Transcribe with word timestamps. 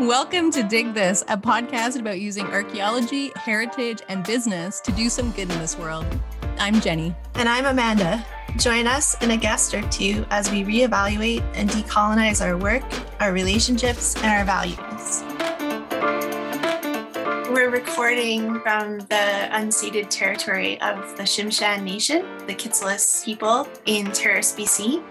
Welcome 0.00 0.50
to 0.52 0.62
Dig 0.62 0.94
This, 0.94 1.20
a 1.28 1.36
podcast 1.36 2.00
about 2.00 2.18
using 2.18 2.46
archaeology, 2.46 3.32
heritage, 3.36 4.00
and 4.08 4.24
business 4.24 4.80
to 4.80 4.92
do 4.92 5.10
some 5.10 5.30
good 5.32 5.50
in 5.50 5.58
this 5.58 5.76
world. 5.76 6.06
I'm 6.58 6.80
Jenny. 6.80 7.14
And 7.34 7.46
I'm 7.46 7.66
Amanda. 7.66 8.24
Join 8.56 8.86
us 8.86 9.14
and 9.20 9.30
a 9.30 9.36
guest 9.36 9.74
or 9.74 9.82
two 9.90 10.24
as 10.30 10.50
we 10.50 10.64
reevaluate 10.64 11.42
and 11.52 11.68
decolonize 11.68 12.42
our 12.42 12.56
work, 12.56 12.82
our 13.20 13.34
relationships, 13.34 14.16
and 14.22 14.24
our 14.24 14.44
values. 14.46 15.22
We're 17.50 17.68
recording 17.68 18.58
from 18.60 19.00
the 19.00 19.48
unceded 19.50 20.08
territory 20.08 20.80
of 20.80 21.14
the 21.18 21.24
Tsimshian 21.24 21.82
Nation, 21.82 22.22
the 22.46 22.54
Kitselas 22.54 23.22
people 23.22 23.68
in 23.84 24.10
Terrace, 24.12 24.54
BC, 24.54 25.04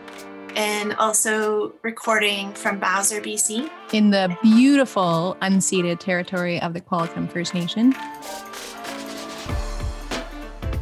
and 0.55 0.93
also 0.93 1.73
recording 1.83 2.53
from 2.53 2.79
Bowser, 2.79 3.21
BC. 3.21 3.69
In 3.93 4.09
the 4.09 4.35
beautiful 4.41 5.37
unceded 5.41 5.99
territory 5.99 6.61
of 6.61 6.73
the 6.73 6.81
Qualicum 6.81 7.31
First 7.31 7.53
Nation. 7.53 7.93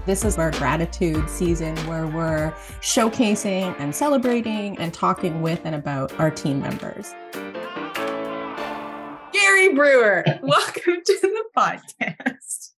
This 0.05 0.23
is 0.23 0.37
our 0.37 0.51
gratitude 0.51 1.29
season 1.29 1.75
where 1.87 2.07
we're 2.07 2.53
showcasing 2.81 3.75
and 3.77 3.93
celebrating 3.93 4.77
and 4.77 4.93
talking 4.93 5.41
with 5.41 5.59
and 5.65 5.75
about 5.75 6.17
our 6.19 6.31
team 6.31 6.61
members. 6.61 7.13
Gary 9.33 9.73
Brewer, 9.73 10.23
welcome 10.41 11.01
to 11.05 11.19
the 11.21 11.43
podcast. 11.57 12.71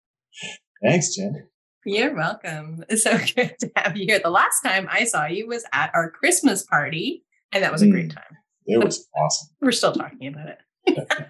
Thanks, 0.82 1.14
Jen. 1.14 1.49
You're 1.84 2.14
welcome. 2.14 2.84
It's 2.88 3.04
so 3.04 3.16
good 3.36 3.54
to 3.60 3.70
have 3.76 3.96
you 3.96 4.06
here. 4.06 4.20
The 4.22 4.30
last 4.30 4.60
time 4.62 4.86
I 4.90 5.04
saw 5.04 5.26
you 5.26 5.46
was 5.46 5.64
at 5.72 5.90
our 5.94 6.10
Christmas 6.10 6.62
party, 6.64 7.24
and 7.52 7.62
that 7.64 7.72
was 7.72 7.82
a 7.82 7.88
great 7.88 8.08
Mm. 8.10 8.14
time. 8.14 8.36
It 8.66 8.84
was 8.84 9.08
awesome. 9.16 9.48
We're 9.60 9.72
still 9.72 9.92
talking 9.92 10.28
about 10.28 10.48
it. 10.48 10.58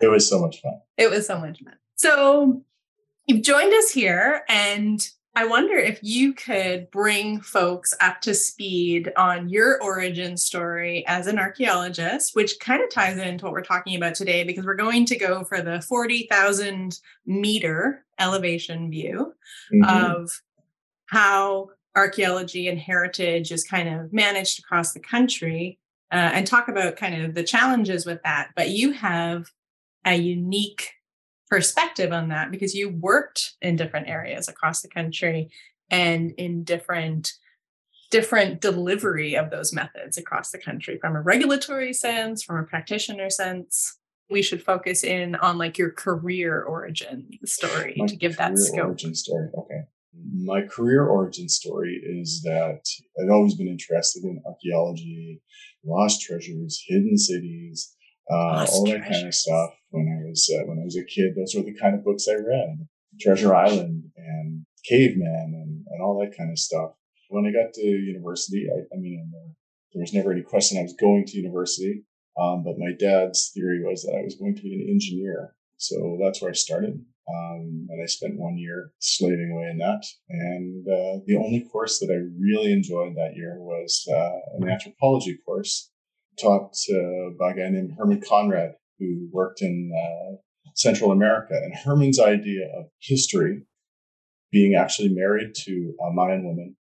It 0.00 0.08
was 0.10 0.28
so 0.28 0.40
much 0.40 0.60
fun. 0.60 0.80
It 0.98 1.10
was 1.10 1.28
so 1.28 1.38
much 1.38 1.62
fun. 1.62 1.74
So 1.94 2.64
you've 3.28 3.42
joined 3.42 3.72
us 3.72 3.92
here, 3.92 4.42
and 4.48 5.00
I 5.34 5.46
wonder 5.46 5.74
if 5.76 5.98
you 6.02 6.34
could 6.34 6.90
bring 6.90 7.40
folks 7.40 7.94
up 8.02 8.20
to 8.22 8.34
speed 8.34 9.10
on 9.16 9.48
your 9.48 9.82
origin 9.82 10.36
story 10.36 11.06
as 11.06 11.26
an 11.26 11.38
archaeologist, 11.38 12.36
which 12.36 12.60
kind 12.60 12.82
of 12.82 12.90
ties 12.90 13.16
into 13.16 13.44
what 13.46 13.54
we're 13.54 13.62
talking 13.62 13.96
about 13.96 14.14
today, 14.14 14.44
because 14.44 14.66
we're 14.66 14.74
going 14.74 15.06
to 15.06 15.16
go 15.16 15.42
for 15.44 15.62
the 15.62 15.80
40,000 15.88 16.98
meter 17.24 18.04
elevation 18.18 18.90
view 18.90 19.34
Mhm. 19.72 19.88
of 20.22 20.42
how 21.06 21.70
archaeology 21.96 22.68
and 22.68 22.78
heritage 22.78 23.52
is 23.52 23.64
kind 23.64 23.88
of 23.88 24.12
managed 24.12 24.58
across 24.58 24.92
the 24.92 25.00
country 25.00 25.78
uh, 26.10 26.30
and 26.34 26.46
talk 26.46 26.68
about 26.68 26.96
kind 26.96 27.22
of 27.24 27.34
the 27.34 27.42
challenges 27.42 28.04
with 28.04 28.22
that. 28.22 28.50
But 28.54 28.68
you 28.68 28.92
have 28.92 29.46
a 30.04 30.14
unique 30.14 30.90
perspective 31.52 32.12
on 32.12 32.28
that 32.28 32.50
because 32.50 32.74
you 32.74 32.88
worked 32.88 33.56
in 33.60 33.76
different 33.76 34.08
areas 34.08 34.48
across 34.48 34.80
the 34.80 34.88
country 34.88 35.50
and 35.90 36.30
in 36.38 36.64
different 36.64 37.34
different 38.10 38.62
delivery 38.62 39.36
of 39.36 39.50
those 39.50 39.70
methods 39.70 40.16
across 40.16 40.50
the 40.50 40.56
country 40.56 40.96
from 40.98 41.14
a 41.14 41.20
regulatory 41.20 41.92
sense 41.92 42.42
from 42.42 42.56
a 42.56 42.62
practitioner 42.62 43.28
sense 43.28 43.98
we 44.30 44.40
should 44.40 44.62
focus 44.62 45.04
in 45.04 45.34
on 45.36 45.58
like 45.58 45.76
your 45.76 45.90
career 45.90 46.62
origin 46.62 47.28
story 47.44 47.96
My 47.98 48.06
to 48.06 48.16
give 48.16 48.38
that 48.38 48.56
scope 48.56 48.86
Origin 48.86 49.14
story. 49.14 49.50
Okay. 49.58 49.82
My 50.34 50.62
career 50.62 51.06
origin 51.06 51.50
story 51.50 52.00
is 52.02 52.40
that 52.44 52.80
I've 53.20 53.30
always 53.30 53.56
been 53.56 53.68
interested 53.68 54.24
in 54.24 54.42
archaeology, 54.46 55.42
lost 55.84 56.22
treasures, 56.22 56.82
hidden 56.86 57.18
cities, 57.18 57.94
uh, 58.30 58.66
all 58.72 58.86
that 58.86 59.02
kind 59.02 59.26
of 59.26 59.34
stuff. 59.34 59.70
When 59.90 60.08
I 60.08 60.21
was 60.32 60.50
uh, 60.52 60.64
when 60.66 60.78
I 60.80 60.84
was 60.84 60.96
a 60.96 61.04
kid, 61.04 61.34
those 61.36 61.54
were 61.54 61.62
the 61.62 61.78
kind 61.78 61.94
of 61.94 62.04
books 62.04 62.26
I 62.28 62.34
read: 62.34 62.88
Treasure 63.20 63.54
Island 63.54 64.10
and 64.16 64.64
Caveman 64.88 65.52
and, 65.54 65.84
and 65.86 66.02
all 66.02 66.18
that 66.20 66.36
kind 66.36 66.50
of 66.50 66.58
stuff. 66.58 66.92
When 67.28 67.46
I 67.46 67.52
got 67.52 67.72
to 67.74 67.82
university, 67.82 68.68
I, 68.68 68.94
I 68.94 68.98
mean, 68.98 69.32
there 69.92 70.00
was 70.00 70.12
never 70.12 70.32
any 70.32 70.42
question 70.42 70.78
I 70.78 70.82
was 70.82 70.94
going 70.94 71.24
to 71.26 71.36
university. 71.36 72.04
Um, 72.40 72.64
but 72.64 72.78
my 72.78 72.92
dad's 72.98 73.50
theory 73.54 73.82
was 73.84 74.02
that 74.02 74.16
I 74.16 74.24
was 74.24 74.36
going 74.36 74.56
to 74.56 74.62
be 74.62 74.74
an 74.74 74.88
engineer. 74.88 75.54
So 75.76 76.18
that's 76.22 76.40
where 76.40 76.50
I 76.50 76.54
started. 76.54 77.04
Um, 77.28 77.86
and 77.90 78.02
I 78.02 78.06
spent 78.06 78.38
one 78.38 78.56
year 78.56 78.92
slaving 78.98 79.52
away 79.52 79.68
in 79.70 79.78
that. 79.78 80.04
And 80.30 80.86
uh, 80.88 81.22
the 81.26 81.36
only 81.36 81.68
course 81.70 81.98
that 82.00 82.10
I 82.10 82.18
really 82.40 82.72
enjoyed 82.72 83.16
that 83.16 83.36
year 83.36 83.56
was 83.58 84.08
uh, 84.10 84.56
an 84.56 84.68
anthropology 84.68 85.38
course 85.44 85.90
taught 86.40 86.74
uh, 86.90 87.30
by 87.38 87.52
a 87.52 87.54
guy 87.54 87.68
named 87.68 87.94
Herman 87.96 88.22
Conrad, 88.26 88.74
who 89.02 89.28
worked 89.32 89.62
in 89.62 89.90
uh, 89.92 90.36
Central 90.74 91.10
America. 91.10 91.54
And 91.54 91.74
Herman's 91.74 92.20
idea 92.20 92.66
of 92.76 92.86
history, 93.00 93.62
being 94.50 94.74
actually 94.74 95.08
married 95.08 95.54
to 95.64 95.94
a 96.00 96.12
Mayan 96.12 96.44
woman, 96.44 96.76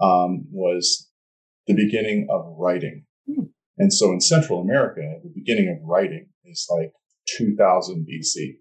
um, 0.00 0.46
was 0.50 1.10
the 1.66 1.74
beginning 1.74 2.26
of 2.30 2.54
writing. 2.56 3.04
Hmm. 3.26 3.44
And 3.76 3.92
so 3.92 4.12
in 4.12 4.20
Central 4.20 4.60
America, 4.60 5.02
the 5.22 5.32
beginning 5.34 5.68
of 5.68 5.86
writing 5.86 6.28
is 6.44 6.66
like 6.70 6.92
2000 7.36 8.06
BC. 8.08 8.56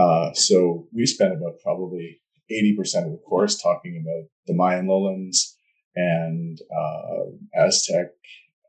Uh, 0.00 0.32
so 0.32 0.86
we 0.92 1.04
spent 1.06 1.32
about 1.32 1.58
probably 1.62 2.20
80% 2.50 3.06
of 3.06 3.12
the 3.12 3.20
course 3.28 3.60
talking 3.60 4.02
about 4.02 4.30
the 4.46 4.54
Mayan 4.54 4.86
lowlands 4.86 5.56
and 5.94 6.58
uh, 6.74 7.60
Aztec, 7.60 8.06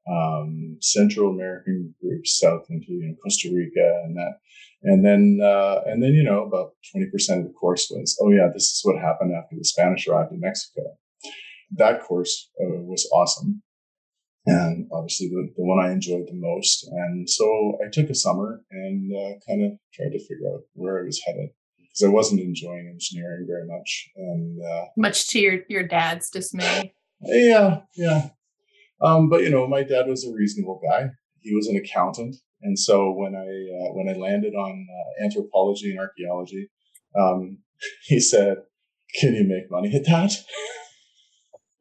um, 0.09 0.77
Central 0.81 1.31
American 1.31 1.93
groups, 2.01 2.39
south 2.39 2.65
into 2.69 2.93
you 2.93 3.07
know, 3.07 3.15
Costa 3.23 3.49
Rica 3.53 4.01
and 4.03 4.15
that. 4.17 4.39
And 4.81 5.05
then, 5.05 5.39
uh, 5.43 5.81
and 5.85 6.01
then, 6.01 6.13
you 6.13 6.23
know, 6.23 6.43
about 6.43 6.71
20% 6.95 7.05
of 7.39 7.43
the 7.43 7.53
course 7.59 7.91
was, 7.91 8.17
oh 8.21 8.31
yeah, 8.31 8.47
this 8.53 8.63
is 8.63 8.81
what 8.83 9.01
happened 9.01 9.33
after 9.33 9.55
the 9.57 9.65
Spanish 9.65 10.07
arrived 10.07 10.31
in 10.31 10.39
Mexico. 10.39 10.81
That 11.71 12.01
course 12.01 12.49
uh, 12.61 12.81
was 12.81 13.07
awesome 13.13 13.61
and 14.45 14.87
obviously 14.91 15.27
the, 15.27 15.49
the 15.57 15.63
one 15.63 15.85
I 15.85 15.91
enjoyed 15.91 16.25
the 16.27 16.33
most. 16.33 16.87
And 16.89 17.29
so 17.29 17.77
I 17.85 17.89
took 17.91 18.09
a 18.09 18.15
summer 18.15 18.61
and 18.71 19.11
uh, 19.13 19.33
kind 19.45 19.63
of 19.63 19.77
tried 19.93 20.11
to 20.11 20.19
figure 20.19 20.47
out 20.53 20.61
where 20.73 21.01
I 21.01 21.03
was 21.03 21.21
headed 21.25 21.49
because 21.77 22.03
I 22.03 22.07
wasn't 22.07 22.41
enjoying 22.41 22.87
engineering 22.87 23.45
very 23.47 23.67
much. 23.67 24.09
And 24.15 24.59
uh, 24.65 24.85
much 24.97 25.27
to 25.29 25.39
your 25.39 25.59
your 25.67 25.83
dad's 25.83 26.29
dismay 26.29 26.93
yeah, 27.21 27.81
yeah. 27.95 28.29
Um, 29.01 29.29
but 29.29 29.41
you 29.41 29.49
know, 29.49 29.67
my 29.67 29.83
dad 29.83 30.07
was 30.07 30.25
a 30.25 30.33
reasonable 30.33 30.81
guy. 30.83 31.09
He 31.39 31.55
was 31.55 31.67
an 31.67 31.77
accountant, 31.77 32.35
and 32.61 32.77
so 32.77 33.11
when 33.11 33.35
I 33.35 33.47
uh, 33.47 33.93
when 33.93 34.09
I 34.09 34.17
landed 34.17 34.53
on 34.53 34.87
uh, 34.89 35.23
anthropology 35.23 35.91
and 35.91 35.99
archaeology, 35.99 36.69
um, 37.17 37.59
he 38.03 38.19
said, 38.19 38.57
"Can 39.19 39.33
you 39.35 39.45
make 39.47 39.71
money 39.71 39.95
at 39.95 40.05
that?" 40.05 40.33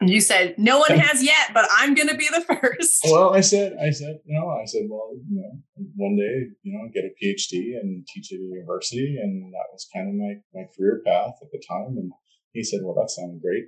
And 0.01 0.09
you 0.11 0.21
said 0.21 0.55
no 0.59 0.78
one 0.78 0.97
has 0.97 1.25
yet, 1.25 1.51
but 1.53 1.67
I'm 1.77 1.95
going 1.95 2.09
to 2.09 2.17
be 2.17 2.28
the 2.28 2.41
first. 2.61 3.01
Well, 3.05 3.34
I 3.34 3.41
said, 3.41 3.77
I 3.83 3.91
said, 3.91 4.21
you 4.25 4.39
know, 4.39 4.49
I 4.49 4.65
said, 4.65 4.83
well, 4.89 5.11
you 5.28 5.43
know, 5.43 5.51
one 5.97 6.15
day, 6.15 6.55
you 6.62 6.73
know, 6.73 6.89
get 6.95 7.03
a 7.03 7.11
PhD 7.19 7.75
and 7.81 8.07
teach 8.07 8.33
at 8.33 8.39
a 8.39 8.43
university, 8.43 9.19
and 9.21 9.53
that 9.53 9.67
was 9.73 9.89
kind 9.93 10.09
of 10.09 10.15
my 10.15 10.34
my 10.55 10.69
career 10.77 11.03
path 11.05 11.34
at 11.43 11.49
the 11.51 11.61
time. 11.69 11.99
And 11.99 12.12
he 12.53 12.62
said, 12.62 12.81
well, 12.84 12.95
that 12.95 13.11
sounded 13.11 13.43
great. 13.43 13.65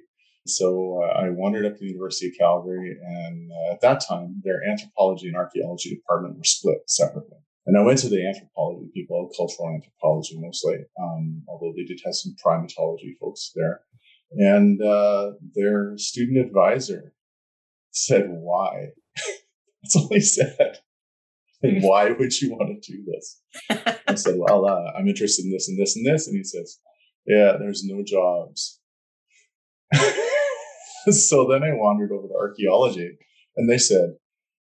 So 0.57 1.03
uh, 1.03 1.19
I 1.19 1.31
wandered 1.31 1.67
up 1.67 1.75
to 1.75 1.81
the 1.81 1.87
University 1.87 2.29
of 2.29 2.35
Calgary, 2.39 2.97
and 3.03 3.51
uh, 3.51 3.73
at 3.75 3.81
that 3.83 4.03
time, 4.07 4.41
their 4.45 4.63
anthropology 4.69 5.29
and 5.29 5.37
archaeology 5.37 5.95
department 5.95 6.37
were 6.37 6.45
split 6.45 6.79
separately. 6.87 7.39
And 7.67 7.79
I 7.79 7.83
went 7.83 7.99
to 8.01 8.09
the 8.09 8.27
anthropology 8.27 8.91
people, 8.95 9.31
cultural 9.37 9.71
anthropology 9.71 10.39
mostly, 10.39 10.79
um, 11.01 11.43
although 11.49 11.73
they 11.77 11.85
did 11.85 12.01
have 12.05 12.15
some 12.15 12.35
primatology 12.45 13.17
folks 13.21 13.53
there. 13.55 13.83
And 14.33 14.81
uh, 14.83 15.33
their 15.55 15.97
student 15.99 16.39
advisor 16.39 17.13
said, 17.91 18.27
"Why?" 18.29 18.89
That's 19.83 19.97
all 19.97 20.09
he 20.11 20.21
said. 20.21 20.79
Like, 21.63 21.75
why 21.83 22.11
would 22.13 22.41
you 22.41 22.53
want 22.53 22.83
to 22.83 22.93
do 22.93 23.05
this? 23.05 23.41
I 24.07 24.15
said, 24.15 24.37
"Well, 24.39 24.67
uh, 24.67 24.93
I'm 24.97 25.09
interested 25.09 25.45
in 25.45 25.53
this 25.53 25.69
and 25.69 25.79
this 25.79 25.97
and 25.97 26.07
this." 26.07 26.27
And 26.27 26.37
he 26.37 26.45
says, 26.45 26.79
"Yeah, 27.27 27.57
there's 27.59 27.85
no 27.85 28.03
jobs." 28.03 28.81
so 31.11 31.47
then 31.49 31.63
I 31.63 31.73
wandered 31.73 32.13
over 32.13 32.29
to 32.29 32.35
archaeology, 32.35 33.19
and 33.57 33.69
they 33.69 33.79
said, 33.79 34.17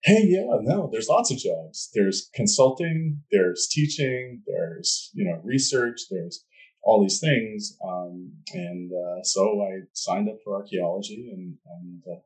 "Hey, 0.04 0.24
yeah, 0.26 0.46
no, 0.60 0.88
there's 0.90 1.08
lots 1.08 1.30
of 1.30 1.38
jobs. 1.38 1.90
There's 1.94 2.28
consulting, 2.34 3.22
there's 3.30 3.68
teaching, 3.70 4.42
there's 4.46 5.10
you 5.14 5.24
know 5.24 5.40
research, 5.42 6.02
there's 6.10 6.44
all 6.82 7.02
these 7.02 7.20
things." 7.20 7.76
Um, 7.84 8.32
and 8.52 8.92
uh, 8.92 9.22
so 9.22 9.62
I 9.62 9.80
signed 9.92 10.28
up 10.28 10.36
for 10.44 10.56
archaeology, 10.56 11.30
and 11.32 11.56
and 11.80 12.02
uh, 12.10 12.20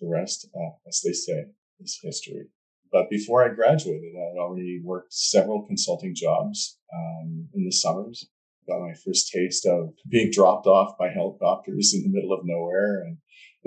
the 0.00 0.08
rest, 0.08 0.48
uh, 0.54 0.70
as 0.86 1.00
they 1.04 1.12
say, 1.12 1.46
is 1.80 1.98
history. 2.02 2.48
But 2.90 3.10
before 3.10 3.44
I 3.44 3.54
graduated, 3.54 4.14
I 4.16 4.28
had 4.30 4.38
already 4.38 4.80
worked 4.82 5.12
several 5.12 5.66
consulting 5.66 6.14
jobs 6.14 6.78
um, 6.94 7.48
in 7.54 7.64
the 7.64 7.72
summers. 7.72 8.28
Got 8.66 8.80
my 8.80 8.94
first 8.94 9.30
taste 9.32 9.66
of 9.66 9.94
being 10.08 10.30
dropped 10.30 10.66
off 10.66 10.98
by 10.98 11.08
helicopters 11.08 11.92
in 11.94 12.02
the 12.02 12.08
middle 12.08 12.32
of 12.32 12.44
nowhere 12.44 13.02
and 13.02 13.18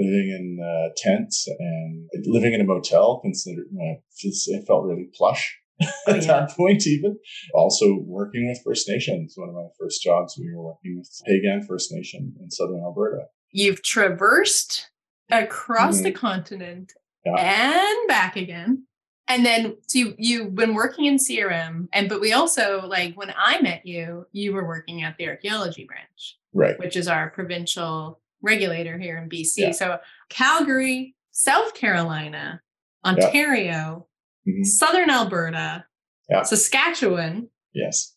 living 0.02 0.30
in 0.30 0.60
uh, 0.64 0.90
tents 0.98 1.48
and 1.48 2.10
living 2.26 2.54
in 2.54 2.62
a 2.62 2.66
motel. 2.66 3.20
Considered 3.20 3.68
uh, 3.76 3.96
it 4.24 4.68
felt 4.68 4.86
really 4.86 5.10
plush. 5.14 5.58
oh, 5.82 5.88
at 6.08 6.22
yeah. 6.22 6.28
that 6.28 6.52
point, 6.58 6.86
even. 6.86 7.18
Also 7.54 7.98
working 8.06 8.48
with 8.48 8.62
First 8.64 8.88
Nations. 8.88 9.34
One 9.36 9.50
of 9.50 9.56
my 9.56 9.68
first 9.80 10.02
jobs, 10.02 10.38
we 10.38 10.54
were 10.54 10.64
working 10.64 10.98
with 10.98 11.10
Peigan 11.28 11.66
First 11.66 11.92
Nation 11.92 12.36
in 12.40 12.52
southern 12.52 12.82
Alberta. 12.82 13.26
You've 13.52 13.82
traversed 13.82 14.90
across 15.32 15.96
mm-hmm. 15.96 16.04
the 16.04 16.12
continent 16.12 16.94
yeah. 17.26 17.36
and 17.38 18.08
back 18.08 18.36
again. 18.36 18.86
And 19.28 19.46
then 19.46 19.78
so 19.88 20.00
you, 20.00 20.16
you've 20.18 20.56
been 20.56 20.74
working 20.74 21.06
in 21.06 21.18
CRM, 21.18 21.88
and 21.94 22.10
but 22.10 22.20
we 22.20 22.34
also 22.34 22.86
like 22.86 23.16
when 23.16 23.34
I 23.38 23.62
met 23.62 23.86
you, 23.86 24.26
you 24.34 24.52
were 24.52 24.68
working 24.68 25.04
at 25.04 25.16
the 25.18 25.30
archaeology 25.30 25.86
branch, 25.86 26.38
right? 26.54 26.78
Which 26.78 26.98
is 26.98 27.08
our 27.08 27.30
provincial 27.30 28.20
regulator 28.42 28.98
here 28.98 29.18
in 29.18 29.30
BC. 29.30 29.58
Yeah. 29.58 29.72
So 29.72 30.00
Calgary, 30.30 31.16
South 31.32 31.74
Carolina, 31.74 32.62
Ontario, 33.06 34.08
yeah. 34.46 34.54
mm-hmm. 34.54 34.64
Southern 34.64 35.10
Alberta, 35.10 35.86
yeah. 36.30 36.44
Saskatchewan, 36.44 37.50
yes, 37.74 38.16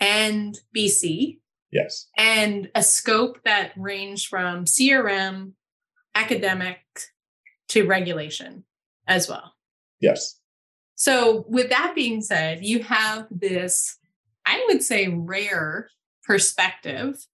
and 0.00 0.58
BC, 0.76 1.38
yes, 1.72 2.08
and 2.16 2.70
a 2.74 2.82
scope 2.82 3.38
that 3.44 3.72
ranged 3.76 4.28
from 4.28 4.64
CRM, 4.64 5.52
academic 6.14 6.78
to 7.68 7.86
regulation 7.86 8.64
as 9.06 9.28
well. 9.28 9.54
Yes. 10.00 10.38
So, 10.94 11.44
with 11.48 11.68
that 11.70 11.92
being 11.94 12.22
said, 12.22 12.64
you 12.64 12.82
have 12.82 13.26
this, 13.30 13.98
I 14.46 14.64
would 14.68 14.82
say, 14.82 15.08
rare 15.08 15.90
perspective 16.24 17.26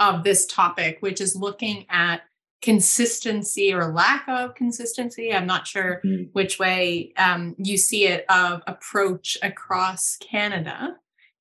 of 0.00 0.24
this 0.24 0.46
topic, 0.46 0.98
which 1.00 1.20
is 1.20 1.36
looking 1.36 1.86
at 1.88 2.22
consistency 2.62 3.72
or 3.72 3.92
lack 3.92 4.28
of 4.28 4.54
consistency. 4.54 5.32
I'm 5.32 5.46
not 5.46 5.66
sure 5.66 6.00
mm-hmm. 6.04 6.24
which 6.32 6.58
way 6.58 7.12
um, 7.16 7.54
you 7.58 7.76
see 7.76 8.06
it 8.06 8.24
of 8.28 8.62
approach 8.66 9.38
across 9.42 10.16
Canada 10.16 10.96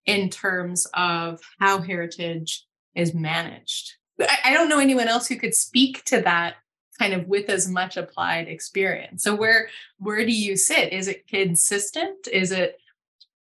in 0.06 0.30
terms 0.30 0.88
of 0.94 1.40
how 1.60 1.82
heritage 1.82 2.66
is 2.96 3.14
managed. 3.14 3.96
I, 4.22 4.38
I 4.46 4.54
don't 4.54 4.70
know 4.70 4.80
anyone 4.80 5.08
else 5.08 5.28
who 5.28 5.36
could 5.36 5.56
speak 5.56 6.04
to 6.06 6.22
that 6.22 6.56
kind 6.98 7.14
of 7.14 7.28
with 7.28 7.50
as 7.50 7.68
much 7.68 7.98
applied 7.98 8.48
experience. 8.48 9.24
So 9.24 9.36
where 9.36 9.70
where 9.98 10.26
do 10.26 10.34
you 10.34 10.58
sit? 10.58 10.92
Is 10.94 11.08
it 11.08 11.28
consistent? 11.28 12.28
Is 12.32 12.52
it 12.52 12.78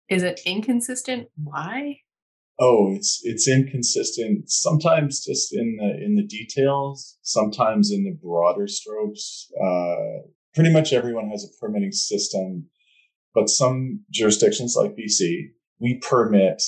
is 0.08 0.22
it 0.22 0.40
inconsistent? 0.44 1.28
Why? 1.42 2.00
Oh, 2.58 2.94
it's 2.94 3.20
it's 3.24 3.48
inconsistent. 3.48 4.48
Sometimes 4.50 5.24
just 5.24 5.52
in 5.52 5.76
the 5.76 6.04
in 6.04 6.14
the 6.14 6.26
details. 6.26 7.18
Sometimes 7.22 7.90
in 7.90 8.04
the 8.04 8.16
broader 8.22 8.66
strokes. 8.66 9.48
Uh, 9.60 10.28
pretty 10.54 10.72
much 10.72 10.92
everyone 10.92 11.28
has 11.30 11.44
a 11.44 11.60
permitting 11.60 11.92
system, 11.92 12.66
but 13.34 13.48
some 13.48 14.04
jurisdictions 14.10 14.76
like 14.76 14.96
BC, 14.96 15.48
we 15.80 15.98
permit 15.98 16.62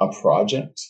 a 0.00 0.08
project. 0.22 0.80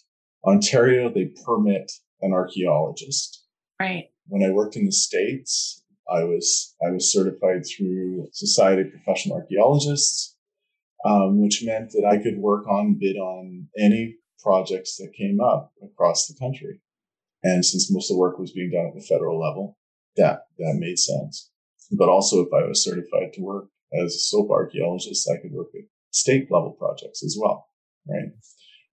Ontario, 0.47 1.13
they 1.13 1.31
permit 1.45 1.91
an 2.21 2.33
archaeologist. 2.33 3.45
Right 3.81 4.11
when 4.29 4.43
I 4.43 4.53
worked 4.53 4.77
in 4.77 4.85
the 4.85 4.93
States, 4.93 5.83
I 6.11 6.25
was 6.25 6.75
I 6.87 6.91
was 6.91 7.13
certified 7.13 7.65
through 7.67 8.29
Society 8.33 8.83
of 8.83 8.91
Professional 8.91 9.37
Archaeologists, 9.37 10.37
um, 11.05 11.41
which 11.41 11.65
meant 11.65 11.91
that 11.93 12.07
I 12.09 12.23
could 12.23 12.39
work 12.39 12.67
on 12.69 12.99
bid 12.99 13.17
on 13.17 13.69
any 13.79 14.17
projects 14.43 14.97
that 14.97 15.15
came 15.17 15.41
up 15.41 15.73
across 15.83 16.27
the 16.27 16.39
country. 16.39 16.81
And 17.43 17.65
since 17.65 17.93
most 17.93 18.11
of 18.11 18.17
the 18.17 18.21
work 18.21 18.39
was 18.39 18.53
being 18.53 18.71
done 18.71 18.87
at 18.87 18.95
the 18.95 19.07
federal 19.07 19.41
level, 19.41 19.79
that 20.17 20.47
that 20.59 20.77
made 20.79 20.99
sense. 20.99 21.51
But 21.93 22.09
also, 22.09 22.41
if 22.41 22.53
I 22.53 22.67
was 22.67 22.83
certified 22.83 23.33
to 23.35 23.43
work 23.43 23.69
as 23.93 24.15
a 24.15 24.19
SOPA 24.19 24.51
archaeologist, 24.51 25.31
I 25.31 25.41
could 25.41 25.53
work 25.53 25.69
at 25.75 25.85
state 26.11 26.49
level 26.51 26.73
projects 26.73 27.23
as 27.23 27.37
well, 27.41 27.69
right? 28.09 28.33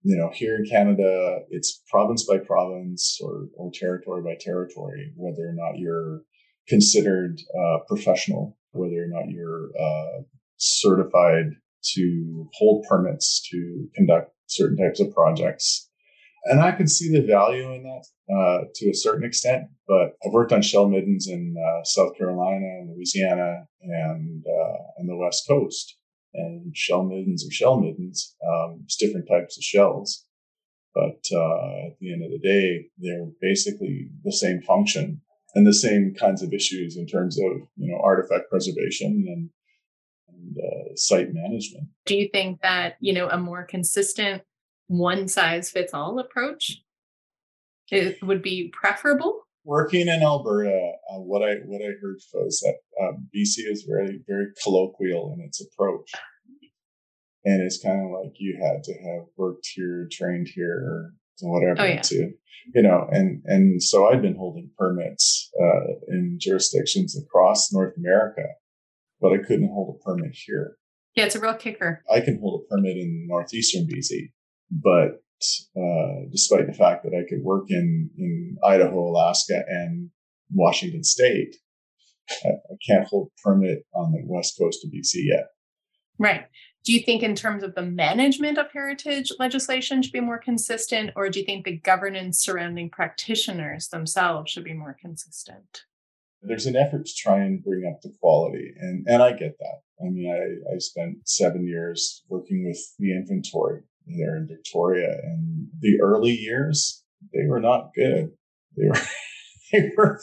you 0.04 0.18
know, 0.18 0.30
here 0.32 0.56
in 0.56 0.66
Canada, 0.66 1.38
it's 1.48 1.82
province 1.90 2.24
by 2.24 2.36
province 2.36 3.18
or, 3.22 3.48
or 3.56 3.70
territory 3.72 4.22
by 4.22 4.36
territory, 4.38 5.12
whether 5.16 5.48
or 5.48 5.54
not 5.54 5.78
you're 5.78 6.20
considered 6.68 7.40
uh, 7.58 7.78
professional, 7.88 8.56
whether 8.72 9.02
or 9.02 9.08
not 9.08 9.30
you're 9.30 9.70
uh, 9.80 10.22
certified 10.58 11.52
to 11.94 12.48
hold 12.52 12.84
permits 12.86 13.48
to 13.50 13.88
conduct 13.94 14.33
certain 14.46 14.76
types 14.76 15.00
of 15.00 15.12
projects. 15.14 15.90
And 16.46 16.60
I 16.60 16.72
can 16.72 16.86
see 16.86 17.10
the 17.10 17.26
value 17.26 17.72
in 17.72 17.84
that 17.84 18.04
uh, 18.34 18.64
to 18.74 18.90
a 18.90 18.94
certain 18.94 19.24
extent, 19.24 19.64
but 19.88 20.16
I've 20.24 20.32
worked 20.32 20.52
on 20.52 20.62
shell 20.62 20.88
middens 20.88 21.26
in 21.28 21.54
uh, 21.56 21.84
South 21.84 22.16
Carolina 22.18 22.66
and 22.80 22.90
Louisiana 22.94 23.66
and 23.82 24.44
uh, 24.46 24.82
and 24.98 25.08
the 25.08 25.16
West 25.16 25.48
Coast 25.48 25.96
and 26.34 26.76
shell 26.76 27.04
middens 27.04 27.46
or 27.46 27.50
shell 27.50 27.80
middens. 27.80 28.36
Um, 28.46 28.80
it's 28.84 28.96
different 28.96 29.28
types 29.28 29.56
of 29.56 29.62
shells, 29.62 30.26
but 30.94 31.24
uh, 31.34 31.86
at 31.86 31.98
the 32.00 32.12
end 32.12 32.24
of 32.24 32.30
the 32.30 32.40
day, 32.42 32.88
they're 32.98 33.30
basically 33.40 34.10
the 34.22 34.32
same 34.32 34.60
function 34.62 35.22
and 35.54 35.66
the 35.66 35.72
same 35.72 36.14
kinds 36.18 36.42
of 36.42 36.52
issues 36.52 36.96
in 36.96 37.06
terms 37.06 37.38
of 37.38 37.52
you 37.76 37.90
know 37.90 38.00
artifact 38.02 38.50
preservation 38.50 39.24
and 39.28 39.50
and 40.44 40.56
uh, 40.58 40.96
site 40.96 41.32
management. 41.32 41.88
Do 42.06 42.16
you 42.16 42.28
think 42.32 42.60
that 42.62 42.96
you 43.00 43.12
know 43.12 43.28
a 43.28 43.38
more 43.38 43.64
consistent 43.64 44.42
one 44.86 45.28
size 45.28 45.70
fits 45.70 45.94
all 45.94 46.18
approach 46.18 46.84
it 47.90 48.22
would 48.22 48.42
be 48.42 48.72
preferable? 48.72 49.40
Working 49.64 50.08
in 50.08 50.22
Alberta, 50.22 50.92
uh, 51.10 51.20
what 51.20 51.42
I 51.42 51.54
what 51.64 51.80
I 51.80 51.92
heard 52.00 52.18
was 52.34 52.60
that 52.60 52.76
um, 53.02 53.28
BC 53.34 53.70
is 53.70 53.86
very 53.88 54.20
very 54.28 54.48
colloquial 54.62 55.34
in 55.34 55.44
its 55.44 55.60
approach, 55.60 56.10
and 57.44 57.62
it's 57.62 57.82
kind 57.82 58.04
of 58.04 58.10
like 58.10 58.34
you 58.38 58.58
had 58.60 58.84
to 58.84 58.92
have 58.92 59.24
worked 59.38 59.66
here, 59.74 60.06
trained 60.12 60.48
here, 60.54 60.70
or 60.70 61.14
whatever 61.40 61.80
oh, 61.80 61.84
yeah. 61.84 62.02
to, 62.02 62.30
you 62.74 62.82
know, 62.82 63.08
and 63.10 63.42
and 63.46 63.82
so 63.82 64.06
I'd 64.08 64.20
been 64.20 64.36
holding 64.36 64.70
permits 64.76 65.50
uh, 65.58 65.94
in 66.08 66.36
jurisdictions 66.38 67.16
across 67.16 67.72
North 67.72 67.94
America, 67.96 68.42
but 69.24 69.32
I 69.32 69.38
couldn't 69.38 69.72
hold 69.72 69.96
a 69.96 70.04
permit 70.04 70.34
here. 70.34 70.76
Yeah, 71.16 71.24
it's 71.24 71.34
a 71.34 71.40
real 71.40 71.54
kicker. 71.54 72.04
I 72.12 72.20
can 72.20 72.38
hold 72.38 72.60
a 72.60 72.68
permit 72.68 72.98
in 72.98 73.26
northeastern 73.26 73.86
BC, 73.86 74.32
but 74.70 75.22
uh, 75.74 76.28
despite 76.30 76.66
the 76.66 76.74
fact 76.74 77.04
that 77.04 77.14
I 77.14 77.26
could 77.26 77.42
work 77.42 77.70
in, 77.70 78.10
in 78.18 78.58
Idaho, 78.62 79.08
Alaska, 79.08 79.62
and 79.66 80.10
Washington 80.52 81.02
State, 81.02 81.56
I, 82.44 82.48
I 82.48 82.76
can't 82.86 83.08
hold 83.08 83.28
a 83.28 83.42
permit 83.42 83.86
on 83.94 84.12
the 84.12 84.20
west 84.26 84.58
coast 84.60 84.84
of 84.84 84.90
BC 84.90 85.22
yet. 85.24 85.46
Right. 86.18 86.44
Do 86.84 86.92
you 86.92 87.00
think, 87.00 87.22
in 87.22 87.34
terms 87.34 87.62
of 87.62 87.74
the 87.74 87.82
management 87.82 88.58
of 88.58 88.70
heritage 88.72 89.32
legislation, 89.38 90.02
should 90.02 90.12
be 90.12 90.20
more 90.20 90.38
consistent, 90.38 91.12
or 91.16 91.30
do 91.30 91.40
you 91.40 91.46
think 91.46 91.64
the 91.64 91.78
governance 91.78 92.44
surrounding 92.44 92.90
practitioners 92.90 93.88
themselves 93.88 94.50
should 94.50 94.64
be 94.64 94.74
more 94.74 94.94
consistent? 95.00 95.84
There's 96.46 96.66
an 96.66 96.76
effort 96.76 97.06
to 97.06 97.12
try 97.16 97.38
and 97.38 97.64
bring 97.64 97.90
up 97.90 98.00
the 98.02 98.12
quality, 98.20 98.72
and 98.78 99.06
and 99.08 99.22
I 99.22 99.32
get 99.32 99.56
that. 99.58 99.80
I 100.00 100.10
mean, 100.10 100.30
I 100.30 100.74
I 100.74 100.78
spent 100.78 101.28
seven 101.28 101.66
years 101.66 102.22
working 102.28 102.66
with 102.66 102.78
the 102.98 103.12
inventory 103.12 103.82
there 104.06 104.36
in 104.36 104.46
Victoria. 104.46 105.16
And 105.22 105.68
the 105.80 106.00
early 106.02 106.32
years, 106.32 107.02
they 107.32 107.46
were 107.48 107.60
not 107.60 107.90
good. 107.94 108.30
They 108.76 108.88
were 108.88 109.00
they 109.72 109.90
were 109.96 110.20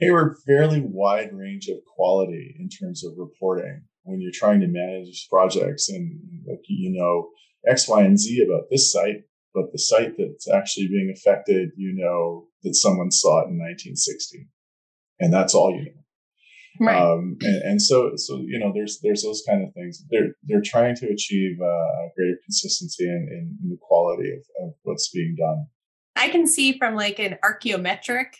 they 0.00 0.10
were 0.10 0.36
fairly 0.46 0.82
wide 0.84 1.32
range 1.32 1.68
of 1.68 1.78
quality 1.96 2.56
in 2.58 2.68
terms 2.68 3.04
of 3.04 3.12
reporting 3.16 3.82
when 4.04 4.20
you're 4.20 4.32
trying 4.34 4.60
to 4.60 4.66
manage 4.66 5.28
projects 5.30 5.88
and 5.88 6.18
like 6.46 6.60
you 6.68 6.90
know 6.92 7.28
X, 7.66 7.88
Y, 7.88 8.02
and 8.02 8.18
Z 8.18 8.42
about 8.46 8.64
this 8.70 8.90
site, 8.90 9.24
but 9.54 9.70
the 9.72 9.78
site 9.78 10.14
that's 10.16 10.50
actually 10.50 10.88
being 10.88 11.12
affected, 11.14 11.70
you 11.76 11.92
know 11.94 12.46
that 12.62 12.74
someone 12.74 13.10
saw 13.10 13.40
it 13.40 13.52
in 13.52 13.58
1960, 13.58 14.48
and 15.20 15.32
that's 15.32 15.54
all 15.54 15.70
you 15.70 15.84
know. 15.84 16.00
Right. 16.80 16.96
Um, 16.96 17.36
and, 17.42 17.62
and, 17.62 17.82
so, 17.82 18.12
so 18.16 18.38
you 18.38 18.58
know, 18.58 18.72
there's 18.74 19.00
there's 19.02 19.22
those 19.22 19.42
kind 19.46 19.62
of 19.62 19.74
things. 19.74 20.02
They're 20.10 20.34
they're 20.44 20.62
trying 20.64 20.96
to 20.96 21.08
achieve 21.08 21.60
uh, 21.60 22.08
greater 22.16 22.38
consistency 22.44 23.04
in, 23.04 23.28
in, 23.30 23.58
in, 23.62 23.70
the 23.70 23.78
quality 23.82 24.30
of, 24.30 24.66
of 24.66 24.74
what's 24.82 25.10
being 25.10 25.36
done. 25.38 25.66
I 26.16 26.30
can 26.30 26.46
see 26.46 26.78
from 26.78 26.94
like 26.94 27.18
an 27.18 27.36
archaeometric 27.44 28.34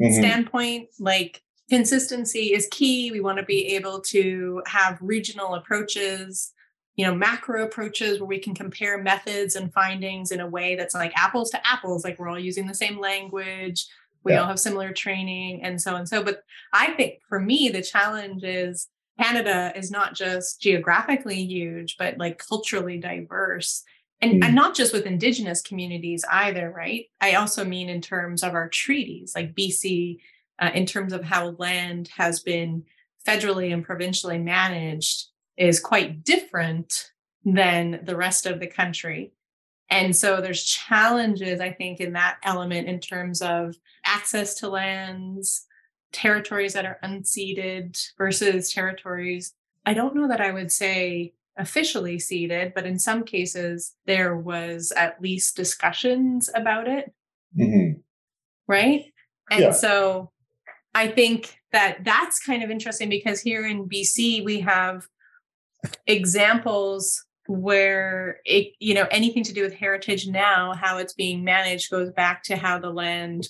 mm-hmm. 0.00 0.12
standpoint, 0.12 0.88
like 0.98 1.42
consistency 1.68 2.52
is 2.52 2.68
key. 2.72 3.12
We 3.12 3.20
want 3.20 3.38
to 3.38 3.44
be 3.44 3.76
able 3.76 4.00
to 4.08 4.62
have 4.66 4.98
regional 5.00 5.54
approaches, 5.54 6.52
you 6.96 7.06
know, 7.06 7.14
macro 7.14 7.64
approaches 7.64 8.18
where 8.18 8.26
we 8.26 8.40
can 8.40 8.54
compare 8.54 9.00
methods 9.00 9.54
and 9.54 9.72
findings 9.72 10.32
in 10.32 10.40
a 10.40 10.48
way 10.48 10.74
that's 10.74 10.94
like 10.94 11.12
apples 11.16 11.50
to 11.50 11.66
apples, 11.66 12.02
like 12.02 12.18
we're 12.18 12.28
all 12.28 12.38
using 12.38 12.66
the 12.66 12.74
same 12.74 12.98
language 12.98 13.86
we 14.24 14.32
yeah. 14.32 14.40
all 14.40 14.46
have 14.46 14.58
similar 14.58 14.92
training 14.92 15.62
and 15.62 15.80
so 15.80 15.96
and 15.96 16.08
so 16.08 16.22
but 16.22 16.42
i 16.72 16.92
think 16.92 17.14
for 17.28 17.38
me 17.40 17.68
the 17.68 17.82
challenge 17.82 18.42
is 18.42 18.88
canada 19.20 19.72
is 19.76 19.90
not 19.90 20.14
just 20.14 20.60
geographically 20.60 21.42
huge 21.42 21.96
but 21.98 22.18
like 22.18 22.38
culturally 22.38 22.98
diverse 22.98 23.82
and, 24.20 24.42
mm. 24.42 24.44
and 24.44 24.54
not 24.54 24.74
just 24.74 24.92
with 24.92 25.06
indigenous 25.06 25.62
communities 25.62 26.24
either 26.30 26.70
right 26.70 27.06
i 27.20 27.34
also 27.34 27.64
mean 27.64 27.88
in 27.88 28.00
terms 28.00 28.42
of 28.42 28.54
our 28.54 28.68
treaties 28.68 29.32
like 29.34 29.54
bc 29.54 30.18
uh, 30.60 30.70
in 30.74 30.86
terms 30.86 31.12
of 31.12 31.24
how 31.24 31.50
land 31.58 32.08
has 32.16 32.40
been 32.40 32.84
federally 33.26 33.72
and 33.72 33.84
provincially 33.84 34.38
managed 34.38 35.26
is 35.56 35.80
quite 35.80 36.24
different 36.24 37.10
than 37.44 38.00
the 38.04 38.16
rest 38.16 38.46
of 38.46 38.60
the 38.60 38.66
country. 38.66 39.32
And 39.90 40.16
so 40.16 40.40
there's 40.40 40.64
challenges, 40.64 41.60
I 41.60 41.70
think, 41.72 42.00
in 42.00 42.14
that 42.14 42.38
element 42.42 42.88
in 42.88 43.00
terms 43.00 43.42
of 43.42 43.76
access 44.04 44.54
to 44.56 44.68
lands, 44.68 45.66
territories 46.12 46.72
that 46.72 46.86
are 46.86 46.98
unceded 47.02 48.00
versus 48.16 48.72
territories. 48.72 49.52
I 49.84 49.94
don't 49.94 50.14
know 50.14 50.28
that 50.28 50.40
I 50.40 50.52
would 50.52 50.72
say 50.72 51.34
officially 51.56 52.18
ceded, 52.18 52.72
but 52.74 52.86
in 52.86 52.98
some 52.98 53.24
cases 53.24 53.94
there 54.06 54.36
was 54.36 54.92
at 54.96 55.20
least 55.20 55.56
discussions 55.56 56.50
about 56.54 56.88
it. 56.88 57.12
Mm-hmm. 57.58 58.00
Right. 58.66 59.04
And 59.50 59.60
Yeah. 59.60 59.70
so 59.72 60.30
I 60.94 61.08
think 61.08 61.58
that 61.72 62.04
that's 62.04 62.40
kind 62.40 62.62
of 62.62 62.70
interesting 62.70 63.08
because 63.08 63.40
here 63.40 63.66
in 63.66 63.88
BC, 63.88 64.44
we 64.44 64.60
have 64.60 65.06
examples 66.06 67.24
where 67.46 68.40
it, 68.44 68.72
you 68.78 68.94
know, 68.94 69.06
anything 69.10 69.42
to 69.44 69.52
do 69.52 69.62
with 69.62 69.74
heritage 69.74 70.26
now, 70.26 70.72
how 70.74 70.98
it's 70.98 71.12
being 71.14 71.44
managed 71.44 71.90
goes 71.90 72.10
back 72.10 72.42
to 72.44 72.56
how 72.56 72.78
the 72.78 72.90
land 72.90 73.48